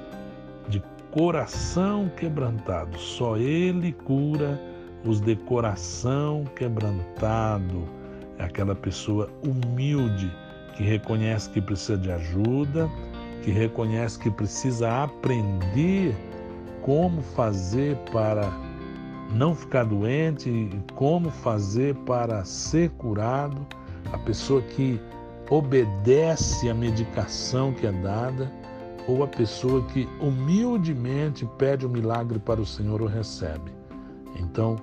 de 0.70 0.82
coração 1.12 2.10
quebrantado. 2.16 2.98
Só 2.98 3.38
Ele 3.38 3.92
cura 3.92 4.60
os 5.06 5.20
de 5.20 5.36
coração 5.36 6.46
quebrantado. 6.56 7.84
É 8.38 8.46
aquela 8.46 8.76
pessoa 8.76 9.30
humilde 9.44 10.32
que 10.76 10.84
reconhece 10.84 11.50
que 11.50 11.62
precisa 11.62 11.98
de 11.98 12.12
ajuda, 12.12 12.90
que 13.44 13.52
reconhece 13.52 14.20
que 14.20 14.30
precisa 14.30 15.04
aprender 15.04 16.16
como 16.82 17.22
fazer 17.22 17.96
para 18.12 18.52
não 19.34 19.56
ficar 19.56 19.86
doente, 19.86 20.70
como 20.96 21.30
fazer 21.30 21.96
para 22.06 22.44
ser 22.44 22.90
curado. 22.92 23.66
A 24.12 24.18
pessoa 24.18 24.62
que 24.62 25.00
obedece 25.50 26.70
à 26.70 26.74
medicação 26.74 27.74
que 27.74 27.86
é 27.86 27.92
dada, 27.92 28.52
ou 29.08 29.24
a 29.24 29.28
pessoa 29.28 29.84
que 29.88 30.08
humildemente 30.22 31.46
pede 31.58 31.86
o 31.86 31.90
um 31.90 31.92
milagre 31.92 32.40
para 32.40 32.62
o 32.62 32.66
Senhor 32.66 33.02
o 33.02 33.06
recebe. 33.06 33.72
Então, 34.40 34.78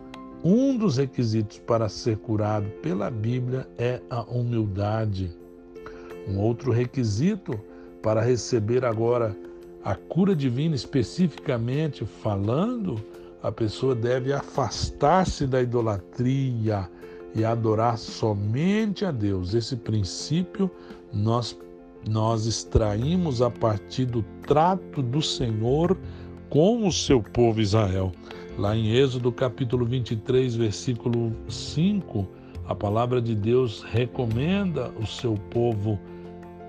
um 0.44 0.76
dos 0.76 0.98
requisitos 0.98 1.58
para 1.58 1.88
ser 1.88 2.18
curado 2.18 2.68
pela 2.82 3.10
Bíblia 3.10 3.66
é 3.78 4.00
a 4.10 4.22
humildade. 4.22 5.34
Um 6.28 6.38
outro 6.38 6.70
requisito 6.70 7.58
para 8.02 8.20
receber 8.20 8.84
agora 8.84 9.34
a 9.84 9.94
cura 9.94 10.36
divina, 10.36 10.74
especificamente 10.74 12.04
falando, 12.04 13.00
a 13.42 13.50
pessoa 13.50 13.94
deve 13.94 14.32
afastar-se 14.32 15.46
da 15.46 15.62
idolatria, 15.62 16.88
e 17.34 17.44
adorar 17.44 17.98
somente 17.98 19.04
a 19.04 19.10
Deus. 19.10 19.54
Esse 19.54 19.76
princípio 19.76 20.70
nós 21.12 21.56
nós 22.08 22.46
extraímos 22.46 23.42
a 23.42 23.50
partir 23.50 24.06
do 24.06 24.22
trato 24.46 25.02
do 25.02 25.20
Senhor 25.20 25.98
com 26.48 26.86
o 26.86 26.92
seu 26.92 27.20
povo 27.20 27.60
Israel. 27.60 28.12
Lá 28.56 28.76
em 28.76 28.92
Êxodo 28.92 29.30
capítulo 29.30 29.84
23, 29.84 30.56
versículo 30.56 31.32
5, 31.48 32.26
a 32.66 32.74
palavra 32.74 33.20
de 33.20 33.34
Deus 33.34 33.82
recomenda 33.82 34.90
o 35.00 35.06
seu 35.06 35.34
povo. 35.50 35.98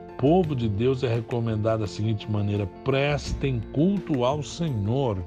O 0.09 0.17
povo 0.17 0.55
de 0.55 0.67
Deus 0.67 1.03
é 1.03 1.13
recomendado 1.13 1.81
da 1.81 1.87
seguinte 1.87 2.29
maneira: 2.29 2.67
prestem 2.83 3.61
culto 3.71 4.25
ao 4.25 4.43
Senhor, 4.43 5.17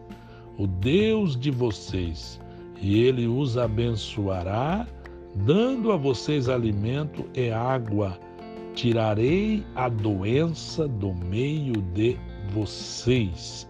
o 0.58 0.66
Deus 0.66 1.38
de 1.38 1.50
vocês, 1.50 2.40
e 2.80 3.02
ele 3.02 3.26
os 3.26 3.56
abençoará 3.56 4.86
dando 5.34 5.92
a 5.92 5.96
vocês 5.96 6.48
alimento 6.48 7.24
e 7.34 7.50
água, 7.50 8.18
tirarei 8.74 9.64
a 9.74 9.88
doença 9.88 10.86
do 10.86 11.14
meio 11.14 11.74
de 11.94 12.16
vocês. 12.50 13.68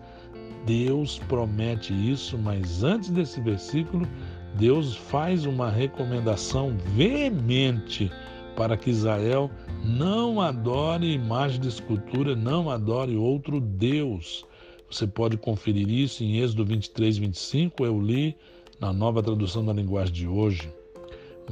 Deus 0.67 1.19
promete 1.29 1.93
isso, 1.93 2.39
mas 2.39 2.85
antes 2.85 3.11
desse 3.11 3.41
versículo, 3.41 4.07
Deus 4.55 4.97
faz 4.97 5.45
uma 5.47 5.71
recomendação 5.71 6.77
veemente 6.95 8.11
para 8.55 8.77
que 8.77 8.91
Israel 8.91 9.51
não 9.85 10.41
adore 10.41 11.13
imagem 11.13 11.61
de 11.61 11.69
escultura, 11.69 12.37
não 12.37 12.71
adore 12.71 13.17
outro 13.17 13.61
Deus. 13.61 14.45
Você 14.91 15.07
pode 15.07 15.37
conferir 15.39 15.89
isso 15.89 16.23
em 16.23 16.39
Êxodo 16.39 16.65
23, 16.67 17.17
25. 17.17 17.85
Eu 17.85 18.01
li 18.01 18.37
na 18.79 18.93
nova 18.93 19.23
tradução 19.23 19.65
da 19.65 19.73
linguagem 19.73 20.13
de 20.13 20.29
hoje. 20.29 20.71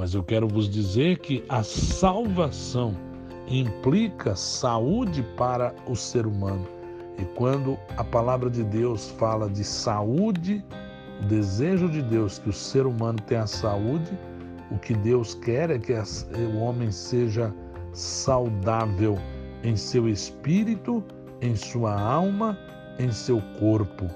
Mas 0.01 0.15
eu 0.15 0.25
quero 0.25 0.49
vos 0.49 0.67
dizer 0.67 1.19
que 1.19 1.45
a 1.47 1.63
salvação 1.63 2.97
implica 3.47 4.35
saúde 4.35 5.23
para 5.37 5.75
o 5.87 5.95
ser 5.95 6.27
humano. 6.27 6.67
E 7.19 7.25
quando 7.37 7.77
a 7.99 8.03
palavra 8.03 8.49
de 8.49 8.65
Deus 8.65 9.11
fala 9.19 9.47
de 9.51 9.63
saúde, 9.63 10.65
o 11.21 11.27
desejo 11.27 11.87
de 11.87 12.01
Deus 12.01 12.39
que 12.39 12.49
o 12.49 12.53
ser 12.53 12.87
humano 12.87 13.19
tenha 13.27 13.47
saúde, 13.47 14.11
o 14.71 14.79
que 14.79 14.95
Deus 14.95 15.35
quer 15.35 15.69
é 15.69 15.79
que 15.79 15.93
o 15.93 16.57
homem 16.61 16.91
seja 16.91 17.55
saudável 17.93 19.19
em 19.63 19.77
seu 19.77 20.09
espírito, 20.09 21.05
em 21.43 21.55
sua 21.55 22.01
alma, 22.01 22.59
em 22.99 23.13
seu 23.13 23.39
corpo. 23.59 24.09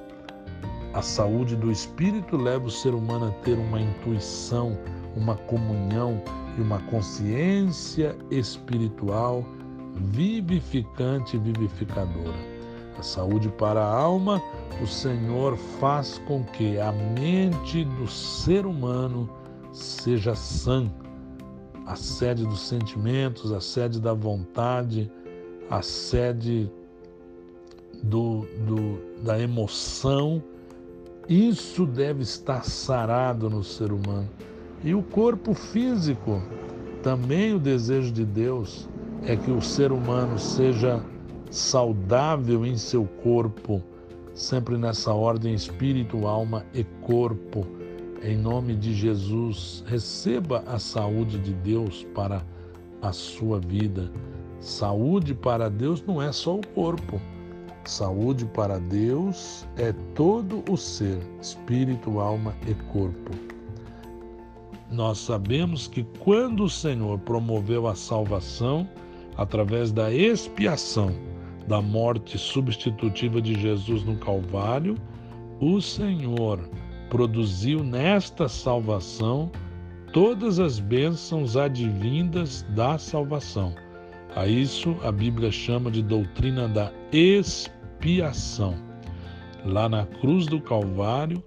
A 0.94 1.03
saúde 1.03 1.55
do 1.57 1.70
espírito 1.70 2.38
leva 2.38 2.64
o 2.64 2.70
ser 2.70 2.94
humano 2.94 3.27
a 3.27 3.31
ter 3.42 3.59
uma 3.59 3.83
intuição, 3.83 4.79
uma 5.16 5.37
comunhão 5.37 6.22
e 6.57 6.61
uma 6.61 6.81
consciência 6.83 8.16
espiritual 8.31 9.44
vivificante 9.94 11.37
e 11.37 11.40
vivificadora. 11.40 12.55
A 12.98 13.03
saúde 13.03 13.48
para 13.48 13.83
a 13.83 13.92
alma, 13.92 14.42
o 14.83 14.87
Senhor 14.87 15.57
faz 15.81 16.18
com 16.27 16.44
que 16.44 16.79
a 16.79 16.92
mente 16.92 17.85
do 17.85 18.07
ser 18.07 18.66
humano 18.66 19.29
seja 19.72 20.35
sã, 20.35 20.90
a 21.87 21.96
sede 21.96 22.46
dos 22.46 22.61
sentimentos, 22.61 23.53
a 23.53 23.61
sede 23.61 24.00
da 24.00 24.14
vontade, 24.14 25.11
a 25.68 25.83
sede 25.83 26.70
do, 28.03 28.46
do, 28.66 29.22
da 29.22 29.38
emoção. 29.40 30.42
Isso 31.29 31.85
deve 31.87 32.22
estar 32.22 32.64
sarado 32.64 33.50
no 33.50 33.62
ser 33.64 33.92
humano. 33.92 34.29
E 34.85 34.94
o 34.94 35.03
corpo 35.03 35.55
físico, 35.55 36.42
também 37.03 37.55
o 37.55 37.59
desejo 37.59 38.12
de 38.12 38.25
Deus 38.25 38.88
é 39.23 39.35
que 39.35 39.51
o 39.51 39.61
ser 39.61 39.90
humano 39.90 40.38
seja 40.38 41.03
saudável 41.51 42.64
em 42.66 42.77
seu 42.77 43.05
corpo, 43.23 43.83
sempre 44.35 44.77
nessa 44.77 45.12
ordem 45.12 45.55
espírito, 45.55 46.27
alma 46.27 46.64
e 46.75 46.85
corpo 47.03 47.66
em 48.25 48.38
nome 48.38 48.75
de 48.75 48.94
Jesus, 48.94 49.85
receba 49.87 50.64
a 50.66 50.79
saúde 50.79 51.38
de 51.38 51.53
Deus 51.53 52.07
para 52.14 52.42
a 53.03 53.12
sua 53.12 53.61
vida. 53.61 54.11
Saúde 54.61 55.35
para 55.35 55.68
Deus 55.68 56.03
não 56.07 56.23
é 56.23 56.33
só 56.33 56.57
o 56.57 56.66
corpo. 56.68 57.20
Saúde 57.85 58.47
para 58.47 58.79
Deus 58.79 59.66
é 59.77 59.92
todo 60.14 60.64
o 60.70 60.77
ser, 60.77 61.18
espírito, 61.38 62.18
alma 62.18 62.55
e 62.66 62.73
corpo. 62.90 63.53
Nós 64.90 65.18
sabemos 65.18 65.88
que 65.88 66.05
quando 66.20 66.64
o 66.64 66.70
Senhor 66.70 67.18
promoveu 67.20 67.87
a 67.87 67.94
salvação 67.94 68.88
através 69.37 69.92
da 69.92 70.12
expiação 70.12 71.14
da 71.66 71.81
morte 71.81 72.37
substitutiva 72.37 73.40
de 73.40 73.59
Jesus 73.59 74.05
no 74.05 74.16
Calvário, 74.16 74.97
o 75.61 75.81
Senhor 75.81 76.61
produziu 77.09 77.83
nesta 77.83 78.49
salvação 78.49 79.51
todas 80.12 80.59
as 80.59 80.79
bênçãos 80.79 81.57
advindas 81.57 82.62
da 82.70 82.99
salvação. 82.99 83.75
A 84.37 84.47
isso 84.47 84.97
a 85.03 85.11
Bíblia 85.11 85.51
chama 85.51 85.90
de 85.90 86.03
doutrina 86.03 86.68
da 86.68 86.92
expiação. 87.12 88.75
Lá 89.64 89.88
na 89.88 90.05
cruz 90.05 90.47
do 90.47 90.61
Calvário, 90.61 91.42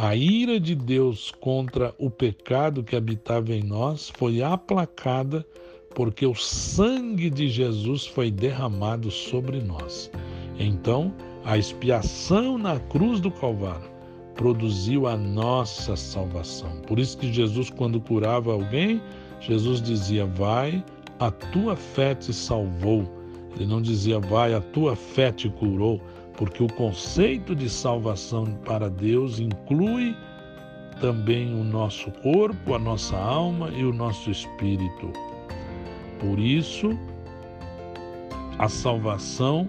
a 0.00 0.14
ira 0.14 0.60
de 0.60 0.76
Deus 0.76 1.32
contra 1.40 1.92
o 1.98 2.08
pecado 2.08 2.84
que 2.84 2.94
habitava 2.94 3.52
em 3.52 3.64
nós 3.64 4.12
foi 4.16 4.40
aplacada 4.40 5.44
porque 5.92 6.24
o 6.24 6.36
sangue 6.36 7.28
de 7.28 7.48
Jesus 7.48 8.06
foi 8.06 8.30
derramado 8.30 9.10
sobre 9.10 9.60
nós. 9.60 10.08
Então, 10.56 11.12
a 11.44 11.58
expiação 11.58 12.56
na 12.56 12.78
cruz 12.78 13.18
do 13.18 13.28
Calvário 13.28 13.90
produziu 14.36 15.08
a 15.08 15.16
nossa 15.16 15.96
salvação. 15.96 16.70
Por 16.86 17.00
isso 17.00 17.18
que 17.18 17.32
Jesus, 17.32 17.68
quando 17.68 18.00
curava 18.00 18.52
alguém, 18.52 19.02
Jesus 19.40 19.82
dizia: 19.82 20.26
Vai, 20.26 20.84
a 21.18 21.32
tua 21.32 21.74
fé 21.74 22.14
te 22.14 22.32
salvou. 22.32 23.02
Ele 23.56 23.66
não 23.66 23.82
dizia: 23.82 24.20
Vai, 24.20 24.54
a 24.54 24.60
tua 24.60 24.94
fé 24.94 25.32
te 25.32 25.48
curou, 25.48 26.00
porque 26.38 26.62
o 26.62 26.72
conceito 26.72 27.54
de 27.54 27.68
salvação 27.68 28.46
para 28.64 28.88
Deus 28.88 29.38
inclui 29.38 30.16
também 31.00 31.52
o 31.52 31.62
nosso 31.62 32.10
corpo, 32.22 32.74
a 32.74 32.78
nossa 32.78 33.16
alma 33.16 33.68
e 33.70 33.84
o 33.84 33.92
nosso 33.92 34.30
espírito. 34.30 35.12
Por 36.18 36.38
isso, 36.38 36.98
a 38.58 38.68
salvação 38.68 39.68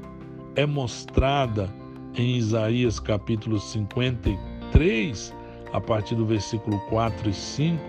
é 0.56 0.66
mostrada 0.66 1.70
em 2.16 2.38
Isaías 2.38 3.00
capítulo 3.00 3.60
54 3.60 4.50
3, 4.72 5.36
a 5.74 5.82
partir 5.82 6.16
do 6.16 6.26
versículo 6.26 6.80
4 6.90 7.30
e 7.30 7.34
5, 7.34 7.80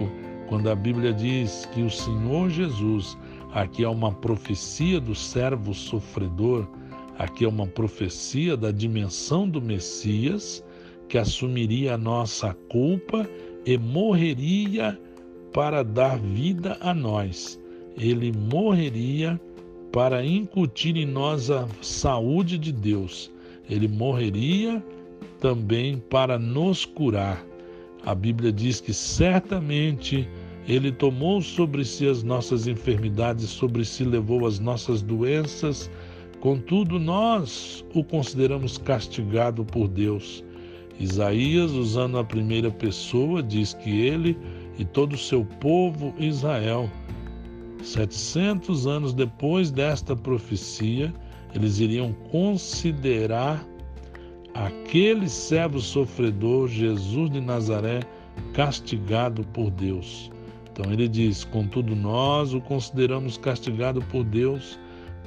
quando 0.49 0.69
a 0.69 0.75
Bíblia 0.75 1.13
diz 1.13 1.67
que 1.73 1.83
o 1.83 1.91
Senhor 1.91 2.51
Jesus, 2.51 3.17
aqui 3.53 3.85
é 3.85 3.89
uma 3.89 4.13
profecia 4.13 5.01
do 5.01 5.15
servo 5.15 5.73
sofredor, 5.75 6.67
aqui 7.21 7.45
é 7.45 7.49
uma 7.49 7.67
profecia 7.67 8.57
da 8.57 8.71
dimensão 8.71 9.47
do 9.47 9.61
Messias, 9.61 10.65
que 11.07 11.19
assumiria 11.19 11.95
a 11.95 11.99
nossa 11.99 12.55
culpa 12.71 13.29
e 13.67 13.77
morreria 13.77 14.99
para 15.53 15.83
dar 15.83 16.19
vida 16.19 16.79
a 16.81 16.95
nós. 16.95 17.61
Ele 17.99 18.33
morreria 18.33 19.39
para 19.93 20.25
incutir 20.25 20.97
em 20.97 21.05
nós 21.05 21.51
a 21.51 21.69
saúde 21.83 22.57
de 22.57 22.73
Deus. 22.73 23.31
Ele 23.69 23.87
morreria 23.87 24.83
também 25.41 25.99
para 25.99 26.39
nos 26.39 26.87
curar. 26.87 27.45
A 28.03 28.15
Bíblia 28.15 28.51
diz 28.51 28.81
que 28.81 28.95
certamente 28.95 30.27
ele 30.67 30.91
tomou 30.91 31.43
sobre 31.43 31.85
si 31.85 32.07
as 32.07 32.23
nossas 32.23 32.67
enfermidades, 32.67 33.51
sobre 33.51 33.85
si 33.85 34.05
levou 34.05 34.47
as 34.47 34.59
nossas 34.59 35.03
doenças. 35.03 35.91
Contudo, 36.41 36.99
nós 36.99 37.85
o 37.95 38.03
consideramos 38.03 38.79
castigado 38.79 39.63
por 39.65 39.89
Deus. 39.89 40.43
Isaías, 40.99 41.71
usando 41.73 42.19
a 42.19 42.25
primeira 42.25 42.71
pessoa, 42.71 43.43
diz 43.43 43.75
que 43.75 44.01
ele 44.01 44.39
e 44.79 44.85
todo 44.85 45.13
o 45.13 45.19
seu 45.19 45.45
povo 45.45 46.15
Israel, 46.19 46.91
700 47.83 48.87
anos 48.87 49.13
depois 49.13 49.71
desta 49.71 50.17
profecia, 50.17 51.13
eles 51.55 51.79
iriam 51.79 52.13
considerar 52.31 53.67
aquele 54.55 55.29
servo 55.29 55.81
sofredor, 55.81 56.69
Jesus 56.69 57.31
de 57.31 57.41
Nazaré, 57.41 58.01
castigado 58.55 59.45
por 59.49 59.71
Deus. 59.71 60.31
Então 60.73 60.93
ele 60.93 61.09
diz: 61.09 61.45
Contudo, 61.45 61.95
nós 61.95 62.55
o 62.55 62.61
consideramos 62.61 63.37
castigado 63.37 64.01
por 64.03 64.25
Deus, 64.25 64.79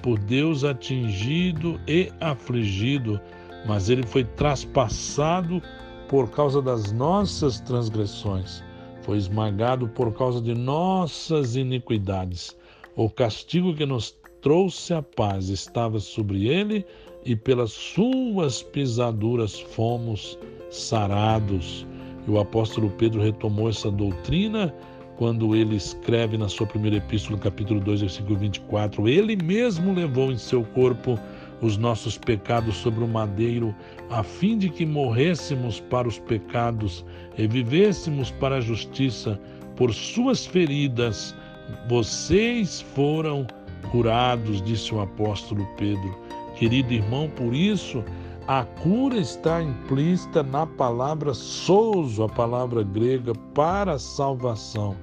por 0.03 0.19
Deus 0.19 0.65
atingido 0.65 1.79
e 1.87 2.11
afligido, 2.19 3.19
mas 3.65 3.89
ele 3.89 4.05
foi 4.05 4.25
traspassado 4.25 5.61
por 6.09 6.29
causa 6.29 6.61
das 6.61 6.91
nossas 6.91 7.61
transgressões, 7.61 8.61
foi 9.01 9.17
esmagado 9.17 9.87
por 9.87 10.13
causa 10.13 10.41
de 10.41 10.53
nossas 10.53 11.55
iniquidades. 11.55 12.55
O 12.95 13.09
castigo 13.09 13.73
que 13.73 13.85
nos 13.85 14.15
trouxe 14.41 14.93
a 14.93 15.01
paz 15.01 15.47
estava 15.47 15.99
sobre 15.99 16.47
ele 16.47 16.85
e 17.25 17.35
pelas 17.35 17.71
suas 17.71 18.61
pisaduras 18.61 19.59
fomos 19.59 20.37
sarados. 20.69 21.87
E 22.27 22.31
o 22.31 22.39
apóstolo 22.39 22.89
Pedro 22.91 23.21
retomou 23.21 23.69
essa 23.69 23.89
doutrina 23.89 24.73
quando 25.17 25.55
ele 25.55 25.75
escreve 25.75 26.37
na 26.37 26.49
sua 26.49 26.65
primeira 26.65 26.97
epístola, 26.97 27.37
capítulo 27.37 27.79
2, 27.79 28.01
versículo 28.01 28.37
24: 28.37 29.07
Ele 29.07 29.35
mesmo 29.35 29.93
levou 29.93 30.31
em 30.31 30.37
seu 30.37 30.63
corpo 30.63 31.17
os 31.61 31.77
nossos 31.77 32.17
pecados 32.17 32.75
sobre 32.75 33.03
o 33.03 33.07
madeiro, 33.07 33.73
a 34.09 34.23
fim 34.23 34.57
de 34.57 34.69
que 34.69 34.85
morrêssemos 34.85 35.79
para 35.79 36.07
os 36.07 36.19
pecados 36.19 37.05
e 37.37 37.47
vivêssemos 37.47 38.31
para 38.31 38.57
a 38.57 38.61
justiça. 38.61 39.39
Por 39.75 39.93
suas 39.93 40.45
feridas 40.45 41.33
vocês 41.87 42.81
foram 42.81 43.47
curados, 43.91 44.61
disse 44.61 44.93
o 44.93 45.01
apóstolo 45.01 45.65
Pedro. 45.77 46.17
Querido 46.55 46.93
irmão, 46.93 47.29
por 47.29 47.53
isso 47.53 48.03
A 48.47 48.65
cura 48.65 49.15
está 49.15 49.63
implícita 49.63 50.43
na 50.43 50.67
palavra 50.67 51.33
souzo, 51.33 52.23
a 52.23 52.27
palavra 52.27 52.83
grega 52.83 53.33
para 53.53 53.97
salvação. 53.97 54.97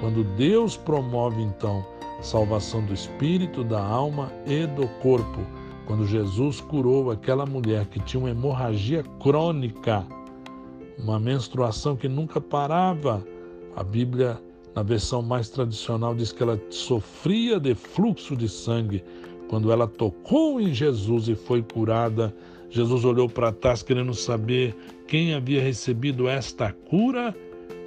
Quando 0.00 0.24
Deus 0.36 0.74
promove 0.74 1.42
então 1.42 1.84
salvação 2.22 2.82
do 2.86 2.94
espírito, 2.94 3.62
da 3.62 3.82
alma 3.82 4.32
e 4.46 4.66
do 4.66 4.88
corpo. 5.02 5.40
Quando 5.86 6.06
Jesus 6.06 6.62
curou 6.62 7.10
aquela 7.10 7.44
mulher 7.44 7.84
que 7.86 8.00
tinha 8.00 8.20
uma 8.20 8.30
hemorragia 8.30 9.02
crônica, 9.20 10.06
uma 10.98 11.20
menstruação 11.20 11.94
que 11.94 12.08
nunca 12.08 12.40
parava, 12.40 13.22
a 13.76 13.82
Bíblia, 13.82 14.40
na 14.74 14.82
versão 14.82 15.20
mais 15.20 15.50
tradicional, 15.50 16.14
diz 16.14 16.32
que 16.32 16.42
ela 16.42 16.58
sofria 16.70 17.60
de 17.60 17.74
fluxo 17.74 18.34
de 18.34 18.48
sangue. 18.48 19.04
Quando 19.48 19.70
ela 19.70 19.86
tocou 19.86 20.58
em 20.58 20.72
Jesus 20.72 21.28
e 21.28 21.34
foi 21.34 21.62
curada, 21.62 22.34
Jesus 22.70 23.04
olhou 23.04 23.28
para 23.28 23.52
trás 23.52 23.82
querendo 23.82 24.14
saber 24.14 24.74
quem 25.06 25.34
havia 25.34 25.62
recebido 25.62 26.28
esta 26.28 26.72
cura 26.72 27.34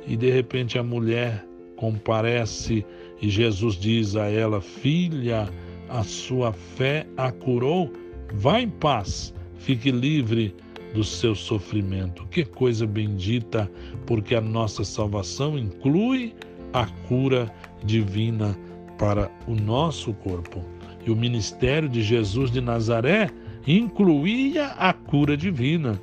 e 0.07 0.15
de 0.15 0.29
repente 0.31 0.79
a 0.79 0.83
mulher 0.83 1.45
comparece 1.75 2.85
e 3.21 3.29
Jesus 3.29 3.75
diz 3.75 4.15
a 4.15 4.27
ela: 4.27 4.59
Filha, 4.59 5.47
a 5.89 6.03
sua 6.03 6.51
fé 6.51 7.05
a 7.17 7.31
curou, 7.31 7.91
vá 8.33 8.59
em 8.59 8.69
paz, 8.69 9.33
fique 9.57 9.91
livre 9.91 10.55
do 10.93 11.03
seu 11.03 11.35
sofrimento. 11.35 12.25
Que 12.27 12.43
coisa 12.43 12.85
bendita, 12.85 13.69
porque 14.05 14.35
a 14.35 14.41
nossa 14.41 14.83
salvação 14.83 15.57
inclui 15.57 16.33
a 16.73 16.85
cura 17.07 17.53
divina 17.83 18.57
para 18.97 19.31
o 19.47 19.55
nosso 19.55 20.13
corpo. 20.13 20.63
E 21.05 21.11
o 21.11 21.15
ministério 21.15 21.89
de 21.89 22.01
Jesus 22.01 22.51
de 22.51 22.61
Nazaré 22.61 23.29
incluía 23.67 24.67
a 24.77 24.93
cura 24.93 25.37
divina. 25.37 25.99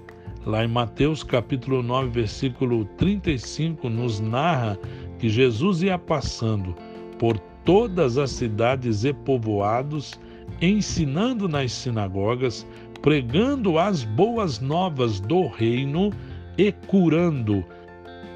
Lá 0.47 0.64
em 0.64 0.68
Mateus 0.68 1.23
capítulo 1.23 1.83
9, 1.83 2.11
versículo 2.11 2.85
35, 2.97 3.88
nos 3.88 4.21
narra 4.21 4.79
que 5.18 5.29
Jesus 5.29 5.83
ia 5.83 5.99
passando 5.99 6.75
por 7.18 7.38
todas 7.64 8.16
as 8.16 8.31
cidades 8.31 9.05
e 9.05 9.12
povoados, 9.12 10.18
ensinando 10.62 11.49
nas 11.49 11.73
sinagogas, 11.73 12.66
pregando 13.03 13.79
as 13.79 14.05
boas 14.05 14.61
novas 14.61 15.21
do 15.21 15.49
reino 15.49 16.11
e 16.57 16.73
curando 16.73 17.62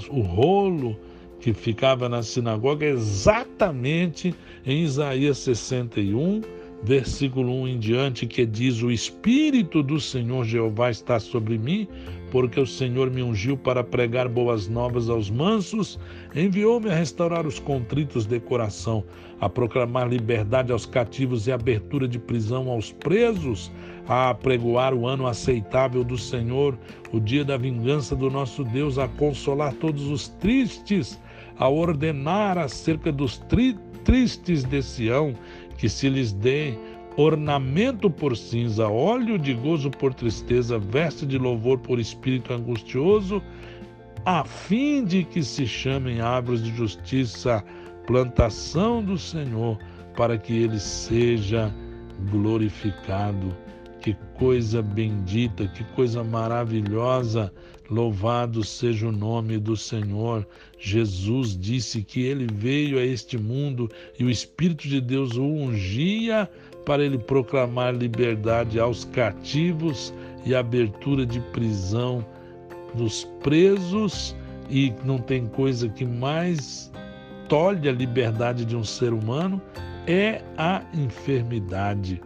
o 0.09 0.21
rolo 0.23 0.99
que 1.39 1.53
ficava 1.53 2.09
na 2.09 2.21
sinagoga 2.21 2.85
exatamente 2.87 4.35
em 4.67 4.83
Isaías 4.83 5.39
61, 5.39 6.41
versículo 6.83 7.53
1 7.63 7.69
em 7.69 7.79
diante, 7.79 8.27
que 8.27 8.47
diz: 8.47 8.83
O 8.83 8.91
Espírito 8.91 9.83
do 9.83 10.01
Senhor 10.01 10.45
Jeová 10.45 10.91
está 10.91 11.21
sobre 11.21 11.59
mim, 11.59 11.87
porque 12.31 12.59
o 12.59 12.67
Senhor 12.67 13.11
me 13.11 13.23
ungiu 13.23 13.57
para 13.57 13.85
pregar 13.85 14.29
boas 14.29 14.69
novas 14.69 15.09
aos 15.09 15.31
mansos, 15.31 15.99
enviou-me 16.35 16.91
a 16.91 16.95
restaurar 16.95 17.47
os 17.47 17.59
contritos 17.59 18.27
de 18.27 18.41
coração, 18.41 19.05
a 19.41 19.49
proclamar 19.49 20.09
liberdade 20.09 20.73
aos 20.73 20.87
cativos 20.87 21.47
e 21.47 21.53
abertura 21.53 22.07
de 22.07 22.19
prisão 22.19 22.69
aos 22.71 22.93
presos, 22.93 23.71
a 24.09 24.33
pregoar 24.35 24.95
o 24.95 25.07
ano 25.07 25.27
aceitável 25.27 26.03
do 26.05 26.17
Senhor, 26.17 26.79
o 27.13 27.21
dia 27.21 27.45
da 27.45 27.57
vingança 27.57 28.15
do 28.15 28.31
nosso 28.31 28.65
Deus, 28.65 28.99
a 28.99 29.09
consolar 29.09 29.75
todos 29.75 30.09
os 30.09 30.29
tristes 30.29 31.19
a 31.61 31.69
ordenar 31.69 32.57
acerca 32.57 33.13
dos 33.13 33.37
tri 33.37 33.77
tristes 34.03 34.65
de 34.65 34.83
Sião, 34.83 35.35
que 35.81 35.89
se 35.89 36.11
lhes 36.11 36.31
dê 36.31 36.75
ornamento 37.17 38.11
por 38.11 38.37
cinza, 38.37 38.87
óleo 38.87 39.39
de 39.39 39.55
gozo 39.55 39.91
por 39.91 40.13
tristeza, 40.13 40.79
veste 40.79 41.25
de 41.25 41.39
louvor 41.39 41.79
por 41.79 41.99
espírito 41.99 42.53
angustioso, 42.53 43.43
a 44.27 44.45
fim 44.45 45.03
de 45.03 45.25
que 45.25 45.43
se 45.43 45.67
chamem 45.67 46.21
árvores 46.21 46.63
de 46.63 46.71
justiça, 46.77 47.65
plantação 48.07 49.03
do 49.03 49.17
Senhor, 49.17 49.79
para 50.15 50.37
que 50.37 50.53
ele 50.53 50.79
seja 50.79 51.75
glorificado. 52.31 53.57
Coisa 54.41 54.81
bendita, 54.81 55.69
que 55.69 55.85
coisa 55.93 56.25
maravilhosa. 56.25 57.53
Louvado 57.91 58.65
seja 58.65 59.07
o 59.07 59.13
nome 59.13 59.59
do 59.59 59.77
Senhor. 59.77 60.49
Jesus 60.79 61.55
disse 61.59 62.03
que 62.03 62.23
ele 62.23 62.47
veio 62.51 62.99
a 62.99 63.05
este 63.05 63.37
mundo 63.37 63.91
e 64.19 64.25
o 64.25 64.31
Espírito 64.31 64.89
de 64.89 64.99
Deus 64.99 65.37
o 65.37 65.45
ungia 65.45 66.49
para 66.87 67.05
ele 67.05 67.19
proclamar 67.19 67.95
liberdade 67.95 68.81
aos 68.81 69.05
cativos 69.05 70.15
e 70.47 70.55
abertura 70.55 71.27
de 71.27 71.39
prisão 71.53 72.25
dos 72.95 73.25
presos. 73.43 74.35
E 74.71 74.91
não 75.05 75.19
tem 75.19 75.47
coisa 75.49 75.87
que 75.87 76.07
mais 76.07 76.91
tolhe 77.47 77.91
a 77.91 77.93
liberdade 77.93 78.65
de 78.65 78.75
um 78.75 78.85
ser 78.85 79.13
humano 79.13 79.61
é 80.07 80.41
a 80.57 80.83
enfermidade. 80.95 82.23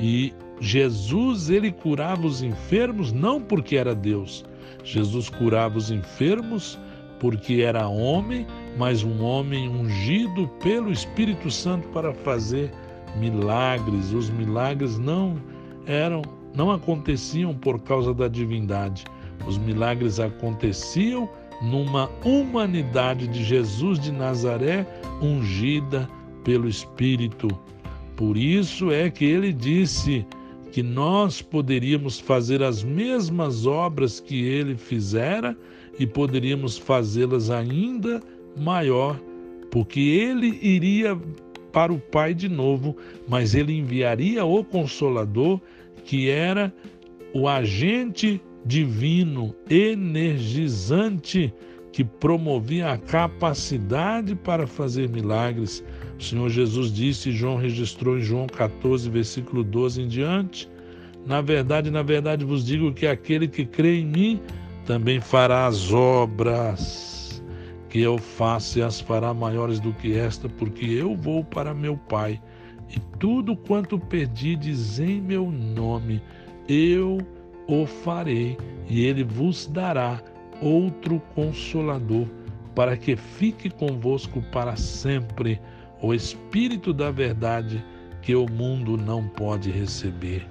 E 0.00 0.32
Jesus 0.62 1.50
ele 1.50 1.72
curava 1.72 2.24
os 2.24 2.40
enfermos 2.40 3.10
não 3.10 3.40
porque 3.40 3.76
era 3.76 3.96
Deus. 3.96 4.44
Jesus 4.84 5.28
curava 5.28 5.76
os 5.76 5.90
enfermos 5.90 6.78
porque 7.18 7.62
era 7.62 7.88
homem, 7.88 8.46
mas 8.78 9.02
um 9.02 9.24
homem 9.24 9.68
ungido 9.68 10.46
pelo 10.62 10.92
Espírito 10.92 11.50
Santo 11.50 11.88
para 11.88 12.14
fazer 12.14 12.70
milagres. 13.16 14.12
Os 14.12 14.30
milagres 14.30 15.00
não 15.00 15.36
eram 15.84 16.22
não 16.54 16.70
aconteciam 16.70 17.52
por 17.52 17.80
causa 17.80 18.14
da 18.14 18.28
divindade. 18.28 19.04
Os 19.44 19.58
milagres 19.58 20.20
aconteciam 20.20 21.28
numa 21.60 22.08
humanidade 22.24 23.26
de 23.26 23.42
Jesus 23.42 23.98
de 23.98 24.12
Nazaré 24.12 24.86
ungida 25.20 26.08
pelo 26.44 26.68
Espírito. 26.68 27.48
Por 28.16 28.36
isso 28.36 28.92
é 28.92 29.10
que 29.10 29.24
ele 29.24 29.52
disse: 29.52 30.24
que 30.72 30.82
nós 30.82 31.42
poderíamos 31.42 32.18
fazer 32.18 32.62
as 32.62 32.82
mesmas 32.82 33.66
obras 33.66 34.18
que 34.18 34.42
ele 34.42 34.74
fizera 34.74 35.54
e 35.98 36.06
poderíamos 36.06 36.78
fazê-las 36.78 37.50
ainda 37.50 38.22
maior, 38.58 39.20
porque 39.70 40.00
ele 40.00 40.58
iria 40.62 41.14
para 41.72 41.92
o 41.92 41.98
Pai 41.98 42.32
de 42.32 42.48
novo, 42.48 42.96
mas 43.28 43.54
ele 43.54 43.76
enviaria 43.76 44.46
o 44.46 44.64
Consolador, 44.64 45.60
que 46.06 46.30
era 46.30 46.72
o 47.34 47.46
agente 47.46 48.40
divino, 48.64 49.54
energizante, 49.68 51.52
que 51.92 52.02
promovia 52.02 52.92
a 52.92 52.98
capacidade 52.98 54.34
para 54.34 54.66
fazer 54.66 55.08
milagres. 55.10 55.84
O 56.18 56.22
Senhor 56.22 56.48
Jesus 56.48 56.90
disse, 56.90 57.30
João 57.30 57.56
registrou 57.56 58.18
em 58.18 58.22
João 58.22 58.46
14, 58.46 59.08
versículo 59.10 59.62
12 59.62 60.02
em 60.02 60.08
diante: 60.08 60.68
Na 61.26 61.42
verdade, 61.42 61.90
na 61.90 62.02
verdade 62.02 62.44
vos 62.44 62.64
digo 62.64 62.92
que 62.92 63.06
aquele 63.06 63.46
que 63.46 63.66
crê 63.66 64.00
em 64.00 64.06
mim 64.06 64.40
também 64.86 65.20
fará 65.20 65.66
as 65.66 65.92
obras 65.92 67.12
que 67.90 68.00
eu 68.00 68.16
faço 68.16 68.78
e 68.78 68.82
as 68.82 69.00
fará 69.00 69.34
maiores 69.34 69.78
do 69.78 69.92
que 69.92 70.16
esta, 70.16 70.48
porque 70.48 70.86
eu 70.86 71.14
vou 71.14 71.44
para 71.44 71.74
meu 71.74 71.94
Pai, 71.94 72.40
e 72.88 72.98
tudo 73.18 73.54
quanto 73.54 73.98
pedides 73.98 74.98
em 74.98 75.20
meu 75.20 75.50
nome, 75.50 76.22
eu 76.66 77.18
o 77.68 77.84
farei, 77.84 78.56
e 78.88 79.04
ele 79.04 79.22
vos 79.22 79.66
dará 79.66 80.22
outro 80.62 81.20
consolador, 81.34 82.26
para 82.74 82.96
que 82.96 83.16
fique 83.16 83.68
convosco 83.68 84.40
para 84.52 84.76
sempre 84.76 85.60
o 86.00 86.14
Espírito 86.14 86.92
da 86.92 87.10
Verdade 87.10 87.84
que 88.22 88.34
o 88.34 88.48
mundo 88.48 88.96
não 88.96 89.28
pode 89.28 89.70
receber. 89.70 90.46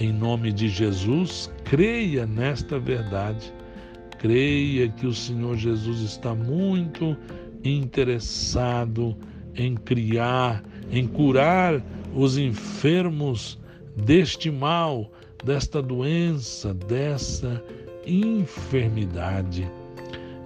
Em 0.00 0.12
nome 0.12 0.52
de 0.52 0.68
Jesus, 0.68 1.50
creia 1.64 2.24
nesta 2.24 2.78
verdade. 2.78 3.52
Creia 4.18 4.88
que 4.88 5.06
o 5.06 5.14
Senhor 5.14 5.56
Jesus 5.56 6.00
está 6.00 6.34
muito 6.34 7.16
interessado 7.64 9.16
em 9.54 9.74
criar, 9.74 10.62
em 10.90 11.06
curar 11.06 11.82
os 12.14 12.38
enfermos 12.38 13.58
deste 13.96 14.50
mal, 14.50 15.10
desta 15.44 15.82
doença, 15.82 16.72
dessa 16.72 17.62
enfermidade. 18.08 19.70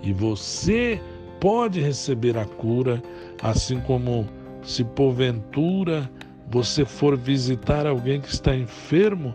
E 0.02 0.12
você 0.12 1.00
pode 1.40 1.80
receber 1.80 2.36
a 2.36 2.44
cura, 2.44 3.02
assim 3.42 3.80
como 3.80 4.26
se 4.62 4.84
porventura 4.84 6.10
você 6.52 6.84
for 6.84 7.16
visitar 7.16 7.86
alguém 7.86 8.20
que 8.20 8.28
está 8.28 8.54
enfermo, 8.54 9.34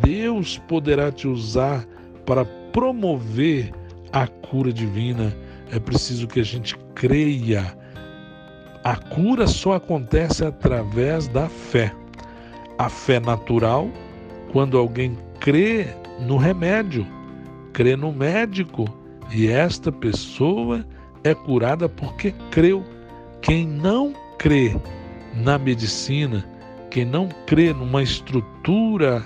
Deus 0.00 0.58
poderá 0.66 1.12
te 1.12 1.28
usar 1.28 1.84
para 2.24 2.44
promover 2.72 3.70
a 4.12 4.26
cura 4.26 4.72
divina. 4.72 5.36
É 5.70 5.78
preciso 5.78 6.26
que 6.26 6.40
a 6.40 6.44
gente 6.44 6.76
creia. 6.94 7.76
A 8.82 8.96
cura 8.96 9.46
só 9.46 9.74
acontece 9.74 10.44
através 10.44 11.28
da 11.28 11.48
fé. 11.48 11.92
A 12.78 12.88
fé 12.88 13.20
natural, 13.20 13.88
quando 14.50 14.78
alguém 14.78 15.18
crê 15.40 15.86
no 16.20 16.38
remédio, 16.38 17.06
crê 17.74 17.96
no 17.96 18.12
médico, 18.12 18.86
e 19.30 19.48
esta 19.48 19.92
pessoa 19.92 20.86
é 21.24 21.34
curada 21.34 21.88
porque 21.88 22.32
creu. 22.50 22.82
Quem 23.42 23.66
não 23.66 24.14
crê 24.38 24.74
na 25.34 25.58
medicina, 25.58 26.48
quem 26.90 27.04
não 27.04 27.28
crê 27.46 27.74
numa 27.74 28.02
estrutura 28.02 29.22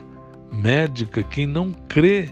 médica, 0.51 1.23
quem 1.23 1.47
não 1.47 1.73
crê 1.89 2.31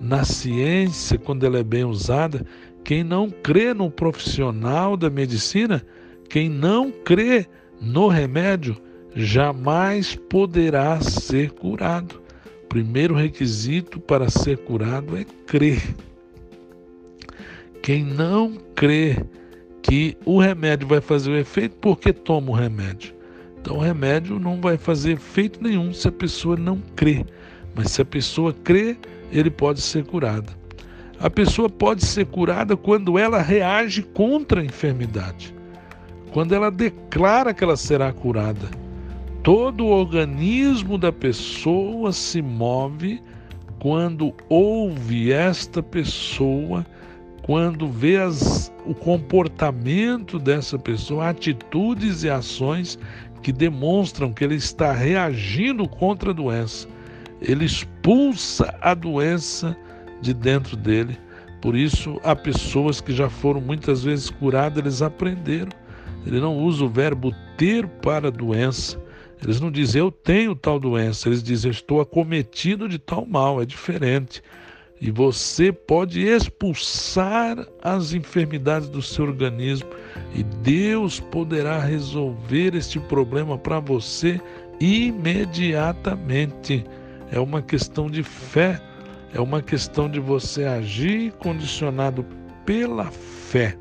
na 0.00 0.24
ciência 0.24 1.18
quando 1.18 1.44
ela 1.44 1.58
é 1.58 1.64
bem 1.64 1.84
usada, 1.84 2.46
quem 2.84 3.02
não 3.02 3.28
crê 3.28 3.74
no 3.74 3.90
profissional 3.90 4.96
da 4.96 5.10
medicina, 5.10 5.84
quem 6.30 6.48
não 6.48 6.92
crê 6.92 7.46
no 7.80 8.06
remédio, 8.06 8.76
jamais 9.14 10.14
poderá 10.30 11.00
ser 11.00 11.50
curado. 11.50 12.25
Primeiro 12.68 13.14
requisito 13.14 14.00
para 14.00 14.28
ser 14.28 14.58
curado 14.58 15.16
é 15.16 15.24
crer. 15.46 15.82
Quem 17.82 18.04
não 18.04 18.54
crê 18.74 19.16
que 19.82 20.16
o 20.24 20.40
remédio 20.40 20.88
vai 20.88 21.00
fazer 21.00 21.30
o 21.30 21.36
efeito 21.36 21.76
porque 21.80 22.12
toma 22.12 22.50
o 22.50 22.54
remédio. 22.54 23.14
Então 23.60 23.76
o 23.76 23.80
remédio 23.80 24.38
não 24.38 24.60
vai 24.60 24.76
fazer 24.76 25.12
efeito 25.12 25.62
nenhum 25.62 25.92
se 25.92 26.08
a 26.08 26.12
pessoa 26.12 26.56
não 26.56 26.80
crê. 26.96 27.24
Mas 27.74 27.92
se 27.92 28.02
a 28.02 28.04
pessoa 28.04 28.52
crê, 28.52 28.96
ele 29.30 29.50
pode 29.50 29.80
ser 29.80 30.04
curada. 30.04 30.52
A 31.18 31.30
pessoa 31.30 31.68
pode 31.68 32.04
ser 32.04 32.26
curada 32.26 32.76
quando 32.76 33.18
ela 33.18 33.40
reage 33.40 34.02
contra 34.02 34.60
a 34.60 34.64
enfermidade. 34.64 35.54
Quando 36.32 36.54
ela 36.54 36.70
declara 36.70 37.54
que 37.54 37.64
ela 37.64 37.76
será 37.76 38.12
curada. 38.12 38.68
Todo 39.46 39.86
o 39.86 39.90
organismo 39.90 40.98
da 40.98 41.12
pessoa 41.12 42.12
se 42.12 42.42
move 42.42 43.22
quando 43.78 44.34
ouve 44.48 45.30
esta 45.30 45.80
pessoa 45.80 46.84
quando 47.44 47.88
vê 47.88 48.16
as, 48.16 48.72
o 48.84 48.92
comportamento 48.92 50.36
dessa 50.36 50.76
pessoa, 50.76 51.28
atitudes 51.28 52.24
e 52.24 52.28
ações 52.28 52.98
que 53.40 53.52
demonstram 53.52 54.32
que 54.32 54.42
ele 54.42 54.56
está 54.56 54.90
reagindo 54.90 55.88
contra 55.88 56.30
a 56.30 56.34
doença. 56.34 56.88
Ele 57.40 57.66
expulsa 57.66 58.76
a 58.80 58.94
doença 58.94 59.76
de 60.20 60.34
dentro 60.34 60.76
dele. 60.76 61.16
Por 61.62 61.76
isso, 61.76 62.20
há 62.24 62.34
pessoas 62.34 63.00
que 63.00 63.12
já 63.12 63.30
foram 63.30 63.60
muitas 63.60 64.02
vezes 64.02 64.28
curadas, 64.28 64.78
eles 64.78 65.02
aprenderam. 65.02 65.70
Ele 66.26 66.40
não 66.40 66.58
usa 66.58 66.84
o 66.84 66.88
verbo 66.88 67.32
ter 67.56 67.86
para 67.86 68.26
a 68.26 68.32
doença. 68.32 69.05
Eles 69.42 69.60
não 69.60 69.70
dizem 69.70 70.00
eu 70.00 70.10
tenho 70.10 70.54
tal 70.54 70.80
doença, 70.80 71.28
eles 71.28 71.42
dizem 71.42 71.70
estou 71.70 72.00
acometido 72.00 72.88
de 72.88 72.98
tal 72.98 73.26
mal, 73.26 73.60
é 73.60 73.66
diferente. 73.66 74.42
E 75.00 75.10
você 75.10 75.70
pode 75.70 76.22
expulsar 76.22 77.66
as 77.82 78.14
enfermidades 78.14 78.88
do 78.88 79.02
seu 79.02 79.26
organismo 79.26 79.90
e 80.34 80.42
Deus 80.42 81.20
poderá 81.20 81.78
resolver 81.78 82.74
este 82.74 82.98
problema 82.98 83.58
para 83.58 83.78
você 83.78 84.40
imediatamente. 84.80 86.82
É 87.30 87.38
uma 87.38 87.60
questão 87.60 88.10
de 88.10 88.22
fé, 88.22 88.80
é 89.34 89.40
uma 89.40 89.60
questão 89.60 90.08
de 90.08 90.18
você 90.18 90.64
agir 90.64 91.30
condicionado 91.32 92.24
pela 92.64 93.10
fé. 93.10 93.76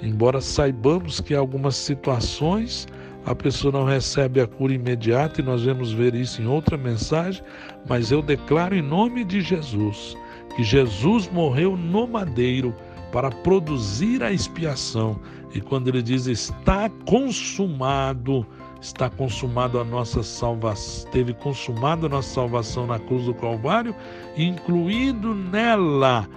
Embora 0.00 0.40
saibamos 0.40 1.20
que 1.20 1.34
algumas 1.34 1.74
situações 1.74 2.86
a 3.30 3.34
pessoa 3.34 3.70
não 3.70 3.84
recebe 3.84 4.40
a 4.40 4.46
cura 4.46 4.74
imediata 4.74 5.40
e 5.40 5.44
nós 5.44 5.62
vamos 5.62 5.92
ver 5.92 6.16
isso 6.16 6.42
em 6.42 6.48
outra 6.48 6.76
mensagem, 6.76 7.40
mas 7.88 8.10
eu 8.10 8.20
declaro 8.20 8.74
em 8.74 8.82
nome 8.82 9.22
de 9.24 9.40
Jesus 9.40 10.16
que 10.56 10.64
Jesus 10.64 11.30
morreu 11.30 11.76
no 11.76 12.08
madeiro 12.08 12.74
para 13.12 13.30
produzir 13.30 14.20
a 14.24 14.32
expiação. 14.32 15.20
E 15.54 15.60
quando 15.60 15.86
ele 15.86 16.02
diz 16.02 16.26
está 16.26 16.90
consumado, 17.06 18.44
está 18.80 19.08
consumado 19.08 19.78
a 19.78 19.84
nossa 19.84 20.24
salvação, 20.24 21.08
teve 21.12 21.32
consumado 21.32 22.06
a 22.06 22.08
nossa 22.08 22.34
salvação 22.34 22.84
na 22.84 22.98
cruz 22.98 23.26
do 23.26 23.34
Calvário, 23.34 23.94
incluído 24.36 25.36
nela 25.36 26.28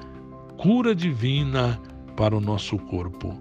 cura 0.58 0.93
divina 0.93 1.82
para 2.15 2.38
o 2.38 2.39
nosso 2.39 2.77
corpo. 2.77 3.36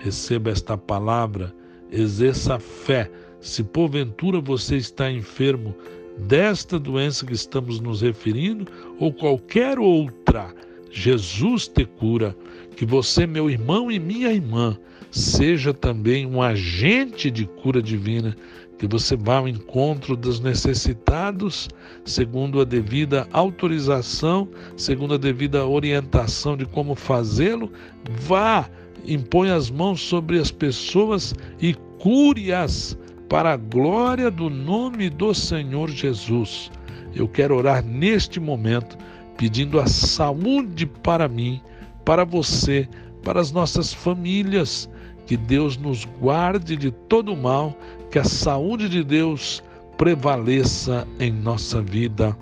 Receba 0.00 0.50
esta 0.50 0.76
palavra 0.76 1.54
exerça 1.90 2.58
fé. 2.58 3.10
Se 3.40 3.62
porventura 3.62 4.40
você 4.40 4.76
está 4.76 5.10
enfermo 5.10 5.74
desta 6.18 6.78
doença 6.78 7.24
que 7.24 7.32
estamos 7.32 7.80
nos 7.80 8.00
referindo 8.00 8.66
ou 8.98 9.12
qualquer 9.12 9.78
outra, 9.78 10.52
Jesus 10.90 11.68
te 11.68 11.84
cura. 11.84 12.36
Que 12.76 12.84
você, 12.84 13.26
meu 13.26 13.50
irmão 13.50 13.90
e 13.90 13.98
minha 13.98 14.32
irmã, 14.32 14.76
seja 15.10 15.72
também 15.72 16.26
um 16.26 16.42
agente 16.42 17.30
de 17.30 17.46
cura 17.46 17.82
divina, 17.82 18.36
que 18.78 18.86
você 18.86 19.16
vá 19.16 19.38
ao 19.38 19.48
encontro 19.48 20.16
dos 20.16 20.38
necessitados, 20.38 21.68
segundo 22.04 22.60
a 22.60 22.64
devida 22.64 23.26
autorização, 23.32 24.48
segundo 24.76 25.14
a 25.14 25.18
devida 25.18 25.66
orientação 25.66 26.56
de 26.56 26.64
como 26.64 26.94
fazê-lo, 26.94 27.72
vá 28.20 28.70
impõe 29.06 29.50
as 29.50 29.70
mãos 29.70 30.00
sobre 30.00 30.38
as 30.38 30.50
pessoas 30.50 31.34
e 31.60 31.74
cure-as 31.98 32.96
para 33.28 33.52
a 33.52 33.56
glória 33.56 34.30
do 34.30 34.48
nome 34.48 35.10
do 35.10 35.34
Senhor 35.34 35.90
Jesus. 35.90 36.70
Eu 37.14 37.28
quero 37.28 37.56
orar 37.56 37.84
neste 37.84 38.40
momento, 38.40 38.96
pedindo 39.36 39.80
a 39.80 39.86
saúde 39.86 40.86
para 40.86 41.28
mim, 41.28 41.60
para 42.04 42.24
você, 42.24 42.88
para 43.22 43.40
as 43.40 43.52
nossas 43.52 43.92
famílias. 43.92 44.88
Que 45.26 45.36
Deus 45.36 45.76
nos 45.76 46.06
guarde 46.20 46.76
de 46.76 46.90
todo 46.90 47.36
mal, 47.36 47.76
que 48.10 48.18
a 48.18 48.24
saúde 48.24 48.88
de 48.88 49.04
Deus 49.04 49.62
prevaleça 49.98 51.06
em 51.20 51.30
nossa 51.30 51.82
vida. 51.82 52.36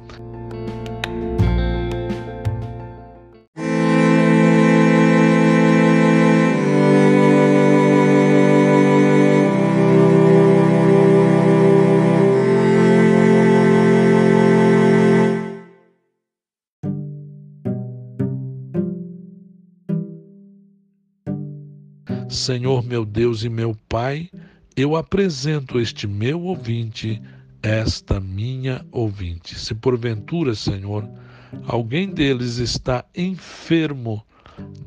Senhor 22.37 22.85
meu 22.85 23.07
Deus 23.07 23.45
e 23.45 23.49
meu 23.49 23.75
Pai, 23.89 24.29
eu 24.77 24.95
apresento 24.95 25.81
este 25.81 26.07
meu 26.07 26.43
ouvinte, 26.43 27.21
esta 27.63 28.21
minha 28.21 28.85
ouvinte. 28.93 29.59
Se 29.59 29.75
porventura, 29.75 30.55
Senhor, 30.55 31.09
alguém 31.67 32.11
deles 32.11 32.59
está 32.59 33.03
enfermo 33.17 34.23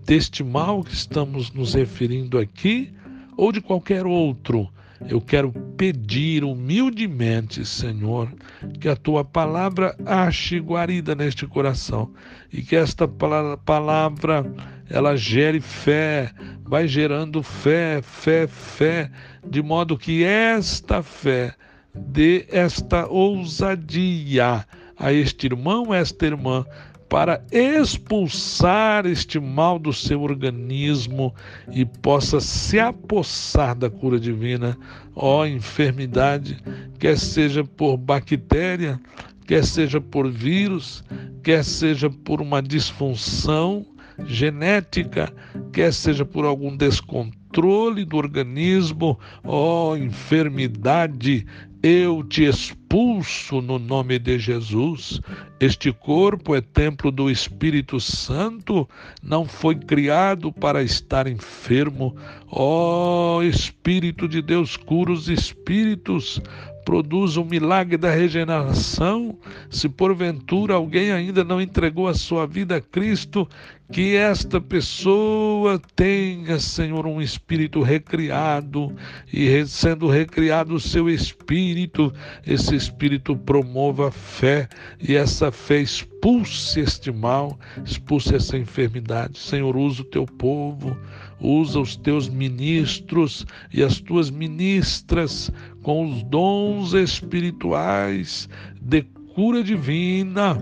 deste 0.05 0.43
mal 0.43 0.83
que 0.83 0.93
estamos 0.93 1.51
nos 1.51 1.73
referindo 1.73 2.37
aqui 2.37 2.93
ou 3.35 3.51
de 3.51 3.61
qualquer 3.61 4.05
outro, 4.05 4.69
eu 5.07 5.21
quero 5.21 5.51
pedir 5.77 6.43
humildemente, 6.43 7.65
Senhor, 7.65 8.31
que 8.79 8.89
a 8.89 8.95
tua 8.95 9.23
palavra 9.23 9.95
ache 10.05 10.59
guarida 10.59 11.15
neste 11.15 11.47
coração 11.47 12.11
e 12.51 12.61
que 12.61 12.75
esta 12.75 13.07
palavra 13.07 14.45
ela 14.89 15.15
gere 15.15 15.61
fé, 15.61 16.31
vai 16.63 16.87
gerando 16.87 17.41
fé, 17.41 18.01
fé, 18.01 18.47
fé, 18.47 19.09
de 19.47 19.61
modo 19.61 19.97
que 19.97 20.23
esta 20.23 21.01
fé 21.01 21.53
dê 21.93 22.45
esta 22.49 23.07
ousadia 23.07 24.65
a 24.97 25.13
este 25.13 25.47
irmão, 25.47 25.93
esta 25.93 26.25
irmã, 26.25 26.65
para 27.09 27.43
expulsar 27.51 29.07
este 29.07 29.39
mal 29.39 29.79
do 29.79 29.91
seu 29.91 30.21
organismo 30.21 31.33
e 31.71 31.83
possa 31.83 32.39
se 32.39 32.79
apossar 32.79 33.75
da 33.75 33.89
cura 33.89 34.19
divina, 34.19 34.77
ó 35.15 35.45
enfermidade, 35.45 36.57
quer 36.99 37.17
seja 37.17 37.63
por 37.63 37.97
bactéria, 37.97 38.99
quer 39.47 39.65
seja 39.65 39.99
por 39.99 40.29
vírus, 40.29 41.03
quer 41.43 41.63
seja 41.63 42.11
por 42.11 42.41
uma 42.41 42.61
disfunção 42.61 43.83
genética, 44.25 45.33
quer 45.73 45.91
seja 45.91 46.23
por 46.23 46.45
algum 46.45 46.75
descontrole 46.77 48.05
do 48.05 48.17
organismo, 48.17 49.19
ó 49.43 49.95
enfermidade, 49.95 51.47
eu 51.81 52.23
te 52.23 52.43
expulso 52.43 53.61
no 53.61 53.79
nome 53.79 54.19
de 54.19 54.37
Jesus. 54.37 55.21
Este 55.59 55.91
corpo 55.91 56.55
é 56.55 56.61
templo 56.61 57.11
do 57.11 57.29
Espírito 57.29 57.99
Santo, 57.99 58.87
não 59.23 59.45
foi 59.45 59.75
criado 59.75 60.51
para 60.51 60.83
estar 60.83 61.27
enfermo. 61.27 62.15
Ó 62.47 63.37
oh, 63.37 63.43
Espírito 63.43 64.27
de 64.27 64.41
Deus, 64.41 64.75
cura 64.75 65.11
os 65.11 65.29
espíritos, 65.29 66.41
produz 66.89 67.37
o 67.37 67.45
milagre 67.45 67.97
da 67.97 68.09
regeneração. 68.09 69.37
Se 69.69 69.87
porventura 69.87 70.73
alguém 70.73 71.11
ainda 71.11 71.43
não 71.43 71.61
entregou 71.61 72.07
a 72.07 72.15
sua 72.15 72.47
vida 72.47 72.77
a 72.77 72.81
Cristo, 72.81 73.47
que 73.91 74.15
esta 74.15 74.59
pessoa 74.59 75.79
tenha, 75.95 76.57
Senhor, 76.57 77.05
um 77.05 77.21
espírito 77.21 77.83
recriado 77.83 78.95
e 79.31 79.63
sendo 79.67 80.07
recriado 80.07 80.73
o 80.73 80.79
seu 80.79 81.07
espírito, 81.07 82.11
esse 82.43 82.75
espírito 82.75 83.35
promova 83.35 84.07
a 84.07 84.11
fé 84.11 84.67
e 84.99 85.15
essa 85.15 85.51
fé 85.51 85.81
expulse 85.81 86.79
este 86.79 87.11
mal, 87.11 87.59
expulse 87.85 88.33
essa 88.33 88.57
enfermidade. 88.57 89.37
Senhor, 89.37 89.77
usa 89.77 90.01
o 90.01 90.05
teu 90.05 90.25
povo, 90.25 90.97
usa 91.39 91.79
os 91.79 91.95
teus 91.95 92.27
ministros 92.27 93.45
e 93.73 93.83
as 93.83 93.99
tuas 93.99 94.29
ministras 94.29 95.51
com 95.81 96.05
os 96.09 96.23
dons 96.23 96.93
espirituais 96.93 98.49
de 98.81 99.03
cura 99.33 99.63
divina 99.63 100.57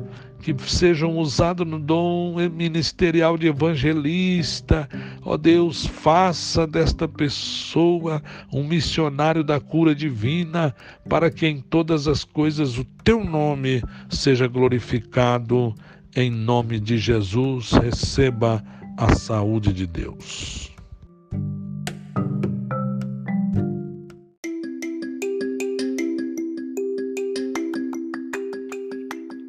que 0.47 0.55
sejam 0.69 1.17
usados 1.17 1.67
no 1.67 1.77
dom 1.77 2.35
ministerial 2.49 3.37
de 3.37 3.47
evangelista. 3.47 4.87
Ó 5.23 5.35
Deus, 5.35 5.85
faça 5.85 6.65
desta 6.65 7.05
pessoa 7.05 8.23
um 8.53 8.63
missionário 8.63 9.43
da 9.43 9.59
cura 9.59 9.93
divina, 9.93 10.73
para 11.09 11.29
que 11.29 11.45
em 11.47 11.59
todas 11.59 12.07
as 12.07 12.23
coisas 12.23 12.77
o 12.77 12.85
teu 13.03 13.25
nome 13.25 13.81
seja 14.09 14.47
glorificado. 14.47 15.75
Em 16.15 16.31
nome 16.31 16.79
de 16.79 16.97
Jesus, 16.97 17.71
receba 17.71 18.63
a 18.97 19.13
saúde 19.13 19.71
de 19.71 19.85
Deus. 19.85 20.71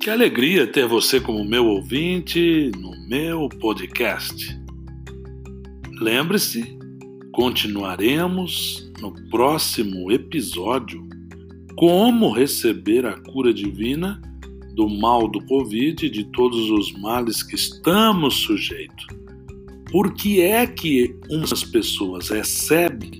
Que 0.03 0.11
alegria 0.11 0.66
ter 0.66 0.86
você 0.86 1.18
como 1.18 1.44
meu 1.44 1.66
ouvinte 1.66 2.70
no 2.78 2.90
meu 3.09 3.49
podcast. 3.49 4.59
Lembre-se, 5.99 6.78
continuaremos 7.32 8.92
no 9.01 9.14
próximo 9.30 10.12
episódio 10.12 11.09
como 11.74 12.32
receber 12.32 13.07
a 13.07 13.18
cura 13.18 13.53
divina 13.55 14.20
do 14.74 14.88
mal 14.88 15.26
do 15.26 15.44
Covid 15.46 16.05
e 16.05 16.11
de 16.11 16.24
todos 16.32 16.70
os 16.70 16.92
males 17.01 17.42
que 17.42 17.55
estamos 17.55 18.34
sujeitos. 18.34 19.07
Por 19.91 20.12
que 20.12 20.43
é 20.43 20.66
que 20.66 21.16
umas 21.30 21.64
pessoas 21.64 22.28
recebem 22.28 23.12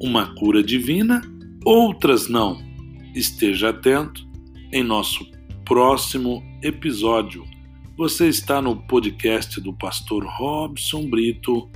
uma 0.00 0.34
cura 0.34 0.62
divina, 0.62 1.20
outras 1.62 2.26
não? 2.26 2.58
Esteja 3.14 3.68
atento 3.68 4.26
em 4.72 4.82
nosso 4.82 5.30
próximo 5.66 6.42
episódio. 6.62 7.44
Você 7.98 8.28
está 8.28 8.62
no 8.62 8.76
podcast 8.86 9.60
do 9.60 9.74
pastor 9.74 10.24
Robson 10.24 11.08
Brito. 11.10 11.70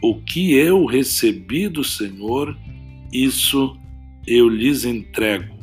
O 0.00 0.22
que 0.22 0.54
eu 0.54 0.84
recebi 0.86 1.68
do 1.68 1.82
Senhor, 1.82 2.56
isso 3.12 3.76
eu 4.24 4.48
lhes 4.48 4.84
entrego. 4.84 5.57